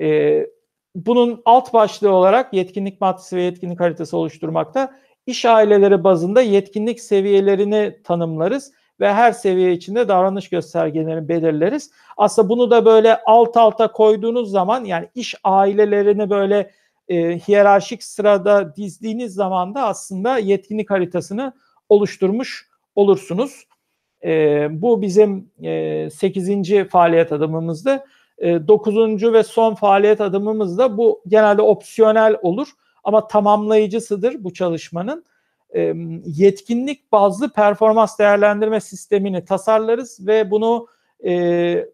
Ee, 0.00 0.46
bunun 0.94 1.42
alt 1.44 1.72
başlığı 1.72 2.12
olarak 2.12 2.54
yetkinlik 2.54 3.00
matrisi 3.00 3.36
ve 3.36 3.42
yetkinlik 3.42 3.80
haritası 3.80 4.16
oluşturmakta. 4.16 4.98
İş 5.26 5.44
aileleri 5.44 6.04
bazında 6.04 6.40
yetkinlik 6.40 7.00
seviyelerini 7.00 7.96
tanımlarız 8.04 8.72
ve 9.00 9.12
her 9.12 9.32
seviye 9.32 9.72
içinde 9.72 10.08
davranış 10.08 10.48
göstergelerini 10.48 11.28
belirleriz. 11.28 11.90
Aslında 12.16 12.48
bunu 12.48 12.70
da 12.70 12.84
böyle 12.84 13.16
alt 13.26 13.56
alta 13.56 13.92
koyduğunuz 13.92 14.50
zaman 14.50 14.84
yani 14.84 15.08
iş 15.14 15.34
ailelerini 15.44 16.30
böyle 16.30 16.70
e, 17.08 17.38
hiyerarşik 17.38 18.04
sırada 18.04 18.76
dizdiğiniz 18.76 19.34
zaman 19.34 19.74
da 19.74 19.86
aslında 19.86 20.38
yetkinlik 20.38 20.90
haritasını 20.90 21.52
oluşturmuş 21.88 22.68
olursunuz. 22.94 23.66
E, 24.24 24.66
bu 24.70 25.02
bizim 25.02 25.50
e, 25.62 26.10
8. 26.10 26.88
faaliyet 26.90 27.32
adımımızdı. 27.32 28.04
E, 28.38 28.68
9. 28.68 29.32
ve 29.32 29.42
son 29.42 29.74
faaliyet 29.74 30.20
adımımız 30.20 30.78
da 30.78 30.98
bu 30.98 31.22
genelde 31.28 31.62
opsiyonel 31.62 32.36
olur 32.42 32.68
ama 33.04 33.26
tamamlayıcısıdır 33.26 34.44
bu 34.44 34.52
çalışmanın 34.52 35.24
yetkinlik 36.24 37.12
bazlı 37.12 37.52
performans 37.52 38.18
değerlendirme 38.18 38.80
sistemini 38.80 39.44
tasarlarız 39.44 40.26
ve 40.26 40.50
bunu 40.50 40.86
e, 41.24 41.32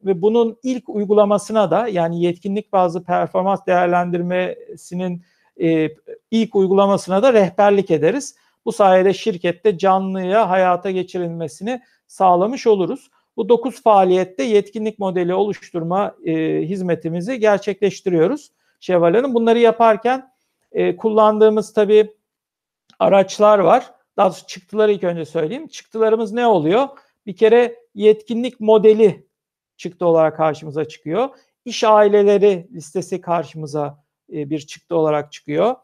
ve 0.05 0.23
bunun 0.23 0.57
ilk 0.63 0.89
uygulamasına 0.89 1.71
da 1.71 1.89
yani 1.89 2.23
yetkinlik 2.23 2.73
bazlı 2.73 3.05
performans 3.05 3.67
değerlendirmesinin 3.67 5.23
e, 5.63 5.89
ilk 6.31 6.55
uygulamasına 6.55 7.23
da 7.23 7.33
rehberlik 7.33 7.91
ederiz. 7.91 8.37
Bu 8.65 8.73
sayede 8.73 9.15
şirkette 9.15 9.79
canlıya 9.79 10.51
hayata 10.51 10.91
geçirilmesini 10.91 11.83
sağlamış 12.07 12.67
oluruz. 12.67 13.11
Bu 13.37 13.49
9 13.49 13.83
faaliyette 13.83 14.43
yetkinlik 14.43 14.99
modeli 14.99 15.35
oluşturma 15.35 16.15
e, 16.25 16.33
hizmetimizi 16.63 17.41
gerçekleştiriyoruz 17.41 18.51
Şevval 18.81 19.15
Hanım. 19.15 19.35
Bunları 19.35 19.59
yaparken 19.59 20.31
e, 20.73 20.97
kullandığımız 20.97 21.73
tabii 21.73 22.13
araçlar 22.99 23.59
var. 23.59 23.95
Daha 24.17 24.29
doğrusu 24.29 24.47
çıktıları 24.47 24.93
ilk 24.93 25.05
önce 25.05 25.25
söyleyeyim. 25.25 25.69
Çıktılarımız 25.69 26.33
ne 26.33 26.47
oluyor? 26.47 26.89
Bir 27.27 27.37
kere 27.37 27.79
yetkinlik 27.95 28.61
modeli 28.61 29.27
çıktı 29.77 30.07
olarak 30.07 30.37
karşımıza 30.37 30.85
çıkıyor. 30.85 31.29
İş 31.65 31.85
aileleri 31.85 32.69
listesi 32.73 33.21
karşımıza 33.21 34.05
e, 34.33 34.51
bir 34.51 34.59
çıktı 34.59 34.97
olarak 34.97 35.33
çıkıyor. 35.33 35.75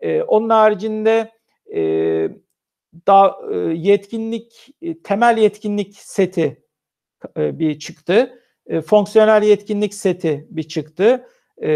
E, 0.00 0.22
onun 0.22 0.50
haricinde 0.50 1.32
e, 1.74 1.80
da 3.08 3.38
yetkinlik 3.72 4.68
temel 5.04 5.38
yetkinlik 5.38 5.96
seti 5.96 6.64
bir 7.36 7.78
çıktı. 7.78 8.42
Fonksiyonel 8.86 9.42
yetkinlik 9.42 9.94
seti 9.94 10.46
bir 10.50 10.62
çıktı. 10.62 11.28
E, 11.62 11.70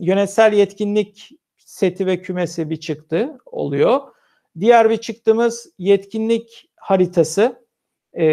yönetsel 0.00 0.52
yetkinlik 0.52 1.30
seti 1.56 2.06
ve 2.06 2.22
kümesi 2.22 2.70
bir 2.70 2.76
çıktı 2.76 3.38
oluyor. 3.46 4.00
Diğer 4.60 4.90
bir 4.90 4.96
çıktığımız 4.96 5.70
yetkinlik 5.78 6.70
haritası, 6.76 7.66
e, 8.16 8.26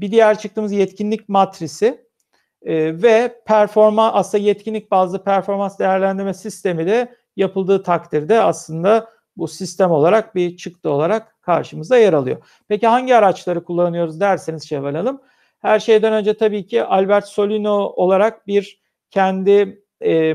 bir 0.00 0.10
diğer 0.10 0.38
çıktığımız 0.38 0.72
yetkinlik 0.72 1.28
matrisi 1.28 2.06
e, 2.62 3.02
ve 3.02 3.42
performa 3.46 4.12
aslında 4.12 4.44
yetkinlik 4.44 4.90
bazlı 4.90 5.24
performans 5.24 5.78
değerlendirme 5.78 6.34
sistemi 6.34 6.86
de 6.86 7.16
yapıldığı 7.36 7.82
takdirde 7.82 8.40
aslında 8.40 9.10
bu 9.36 9.48
sistem 9.48 9.90
olarak 9.90 10.34
bir 10.34 10.56
çıktı 10.56 10.90
olarak 10.90 11.42
karşımıza 11.42 11.98
yer 11.98 12.12
alıyor. 12.12 12.42
Peki 12.68 12.86
hangi 12.86 13.14
araçları 13.14 13.64
kullanıyoruz 13.64 14.20
derseniz 14.20 14.68
Şevval 14.68 14.94
Hanım. 14.94 15.20
Her 15.58 15.80
şeyden 15.80 16.12
önce 16.12 16.34
tabii 16.34 16.66
ki 16.66 16.84
Albert 16.84 17.26
Solino 17.28 17.92
olarak 17.96 18.46
bir 18.46 18.82
kendi 19.10 19.84
e, 20.04 20.34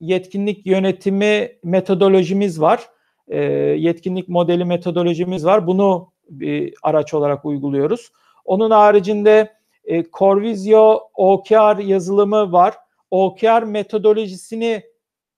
yetkinlik 0.00 0.66
yönetimi 0.66 1.52
metodolojimiz 1.64 2.60
var 2.60 2.88
e, 3.30 3.42
yetkinlik 3.78 4.28
modeli 4.28 4.64
metodolojimiz 4.64 5.44
var. 5.44 5.66
Bunu 5.66 6.12
bir 6.30 6.74
araç 6.82 7.14
olarak 7.14 7.44
uyguluyoruz. 7.44 8.12
Onun 8.44 8.70
haricinde 8.70 9.52
e, 9.84 10.04
Corvisio 10.12 11.00
OKR 11.14 11.78
yazılımı 11.78 12.52
var. 12.52 12.74
OKR 13.10 13.62
metodolojisini 13.62 14.82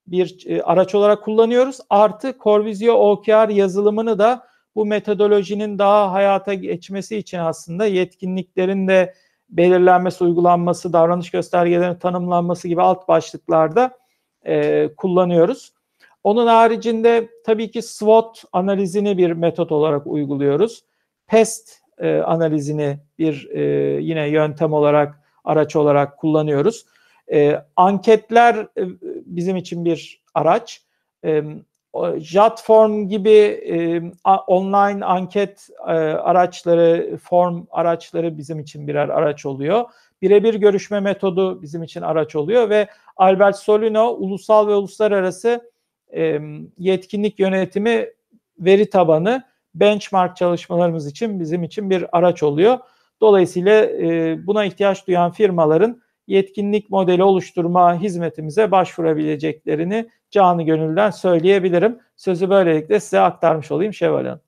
bir 0.06 0.44
e, 0.46 0.62
araç 0.62 0.94
olarak 0.94 1.24
kullanıyoruz. 1.24 1.78
Artı 1.90 2.34
Corvisio 2.42 2.94
OKR 2.94 3.48
yazılımını 3.48 4.18
da 4.18 4.46
bu 4.74 4.86
metodolojinin 4.86 5.78
daha 5.78 6.12
hayata 6.12 6.54
geçmesi 6.54 7.16
için 7.16 7.38
aslında 7.38 7.86
yetkinliklerin 7.86 8.88
de 8.88 9.14
belirlenmesi, 9.50 10.24
uygulanması, 10.24 10.92
davranış 10.92 11.30
göstergelerinin 11.30 11.98
tanımlanması 11.98 12.68
gibi 12.68 12.82
alt 12.82 13.08
başlıklarda 13.08 13.98
e, 14.46 14.88
kullanıyoruz. 14.96 15.72
Onun 16.24 16.46
haricinde 16.46 17.28
tabii 17.44 17.70
ki 17.70 17.82
SWOT 17.82 18.44
analizini 18.52 19.18
bir 19.18 19.32
metot 19.32 19.72
olarak 19.72 20.06
uyguluyoruz. 20.06 20.84
PEST 21.26 21.82
e, 21.98 22.16
analizini 22.16 22.98
bir 23.18 23.48
e, 23.50 23.62
yine 24.02 24.28
yöntem 24.28 24.72
olarak, 24.72 25.20
araç 25.44 25.76
olarak 25.76 26.18
kullanıyoruz. 26.18 26.86
E, 27.32 27.62
anketler 27.76 28.54
e, 28.56 28.82
bizim 29.26 29.56
için 29.56 29.84
bir 29.84 30.22
araç. 30.34 30.82
E, 31.24 31.42
Jotform 32.18 33.08
gibi 33.08 33.30
e, 33.30 34.02
online 34.46 35.04
anket 35.04 35.68
e, 35.86 35.92
araçları, 35.92 37.18
form 37.22 37.66
araçları 37.70 38.38
bizim 38.38 38.60
için 38.60 38.88
birer 38.88 39.08
araç 39.08 39.46
oluyor. 39.46 39.84
Birebir 40.22 40.54
görüşme 40.54 41.00
metodu 41.00 41.62
bizim 41.62 41.82
için 41.82 42.02
araç 42.02 42.36
oluyor 42.36 42.70
ve 42.70 42.88
Albert 43.16 43.56
Solino 43.56 44.10
ulusal 44.10 44.68
ve 44.68 44.74
uluslararası 44.74 45.71
yetkinlik 46.78 47.38
yönetimi 47.38 48.08
veri 48.58 48.90
tabanı 48.90 49.42
benchmark 49.74 50.36
çalışmalarımız 50.36 51.06
için 51.06 51.40
bizim 51.40 51.62
için 51.62 51.90
bir 51.90 52.18
araç 52.18 52.42
oluyor. 52.42 52.78
Dolayısıyla 53.20 53.84
e, 53.84 54.38
buna 54.46 54.64
ihtiyaç 54.64 55.06
duyan 55.06 55.30
firmaların 55.30 56.02
yetkinlik 56.26 56.90
modeli 56.90 57.22
oluşturma 57.22 58.00
hizmetimize 58.00 58.70
başvurabileceklerini 58.70 60.08
canı 60.30 60.62
gönülden 60.62 61.10
söyleyebilirim. 61.10 61.98
Sözü 62.16 62.50
böylelikle 62.50 63.00
size 63.00 63.20
aktarmış 63.20 63.70
olayım 63.70 63.92
Şevval 63.92 64.24
Hanım. 64.24 64.40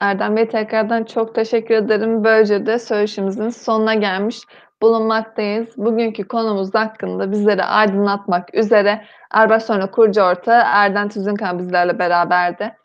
Erdem 0.00 0.36
Bey 0.36 0.48
tekrardan 0.48 1.04
çok 1.04 1.34
teşekkür 1.34 1.74
ederim. 1.74 2.24
Böylece 2.24 2.66
de 2.66 2.78
söyleşimizin 2.78 3.48
sonuna 3.48 3.94
gelmiş 3.94 4.40
bulunmaktayız. 4.82 5.68
Bugünkü 5.76 6.28
konumuz 6.28 6.74
hakkında 6.74 7.32
bizleri 7.32 7.64
aydınlatmak 7.64 8.54
üzere 8.54 9.04
Erbay 9.30 9.60
Sonra 9.60 9.90
kurucu 9.90 10.22
ortağı 10.22 10.62
Erden 10.66 11.08
Tüzünkan 11.08 11.58
bizlerle 11.58 11.98
beraberdi. 11.98 12.76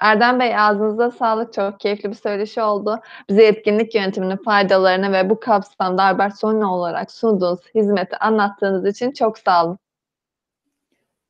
Erdem 0.00 0.40
Bey 0.40 0.58
ağzınıza 0.58 1.10
sağlık. 1.10 1.52
Çok 1.52 1.80
keyifli 1.80 2.10
bir 2.10 2.14
söyleşi 2.14 2.62
oldu. 2.62 3.00
Bize 3.28 3.46
etkinlik 3.46 3.94
yönetiminin 3.94 4.36
faydalarını 4.36 5.12
ve 5.12 5.30
bu 5.30 5.40
kapsamda 5.40 6.02
Albert 6.02 6.38
Sonra 6.38 6.66
olarak 6.66 7.10
sunduğunuz 7.12 7.60
hizmeti 7.74 8.16
anlattığınız 8.16 8.86
için 8.86 9.12
çok 9.12 9.38
sağ 9.38 9.64
olun. 9.64 9.78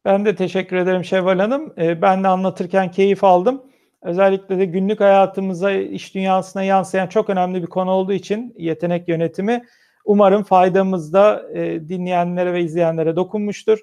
Ben 0.05 0.25
de 0.25 0.35
teşekkür 0.35 0.77
ederim 0.77 1.05
Şevval 1.05 1.39
Hanım. 1.39 1.75
Ee, 1.79 2.03
Ben 2.03 2.25
de 2.25 2.29
anlatırken 2.29 2.91
keyif 2.91 3.25
aldım. 3.25 3.62
Özellikle 4.03 4.59
de 4.59 4.64
günlük 4.64 5.01
hayatımıza, 5.01 5.73
iş 5.73 6.14
dünyasına 6.14 6.62
yansıyan 6.62 7.07
çok 7.07 7.31
önemli 7.31 7.62
bir 7.62 7.66
konu 7.66 7.91
olduğu 7.91 8.12
için 8.12 8.55
yetenek 8.59 9.09
yönetimi 9.09 9.64
umarım 10.09 10.42
faydamızda 10.42 11.42
e, 11.54 11.88
dinleyenlere 11.88 12.52
ve 12.52 12.62
izleyenlere 12.62 13.16
dokunmuştur. 13.16 13.78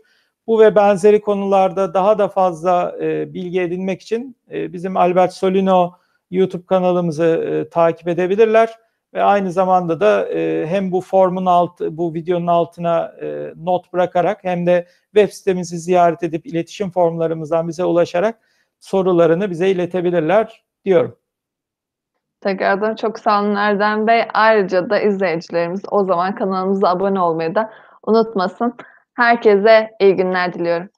Bu 0.48 0.60
ve 0.60 0.76
benzeri 0.76 1.22
konularda 1.22 1.94
daha 1.94 2.18
da 2.18 2.28
fazla 2.28 2.96
e, 3.02 3.34
bilgi 3.34 3.62
edinmek 3.62 4.02
için 4.02 4.38
e, 4.52 4.74
bizim 4.74 4.98
Albert 4.98 5.34
Solino 5.34 5.94
YouTube 6.32 6.66
kanalımızı 6.66 7.26
e, 7.26 7.70
takip 7.70 8.08
edebilirler 8.08 8.70
ve 9.14 9.24
aynı 9.24 9.52
zamanda 9.52 10.00
da 10.00 10.30
e, 10.30 10.68
hem 10.68 10.92
bu 10.92 11.02
formun 11.02 11.46
altı, 11.46 11.98
bu 11.98 12.14
videonun 12.14 12.48
altına 12.48 13.14
e, 13.22 13.54
not 13.58 13.94
bırakarak 13.94 14.44
hem 14.44 14.66
de 14.66 14.88
web 15.16 15.30
sitemizi 15.30 15.80
ziyaret 15.80 16.24
edip 16.24 16.46
iletişim 16.46 16.92
formlarımızdan 16.92 17.68
bize 17.68 17.86
ulaşarak 17.86 18.40
sorularını 18.80 19.50
bize 19.50 19.70
iletebilirler 19.70 20.64
diyorum. 20.86 21.18
Tekrardan 22.46 22.96
çok 22.96 23.20
sağ 23.20 23.42
olun 23.42 23.56
Erdem 23.56 24.08
Bey. 24.08 24.24
Ayrıca 24.34 24.90
da 24.90 25.00
izleyicilerimiz 25.00 25.82
o 25.92 26.04
zaman 26.04 26.36
kanalımıza 26.36 26.90
abone 26.90 27.20
olmayı 27.20 27.56
da 27.56 27.74
unutmasın. 28.04 28.74
Herkese 29.14 29.92
iyi 30.00 30.16
günler 30.16 30.54
diliyorum. 30.54 30.90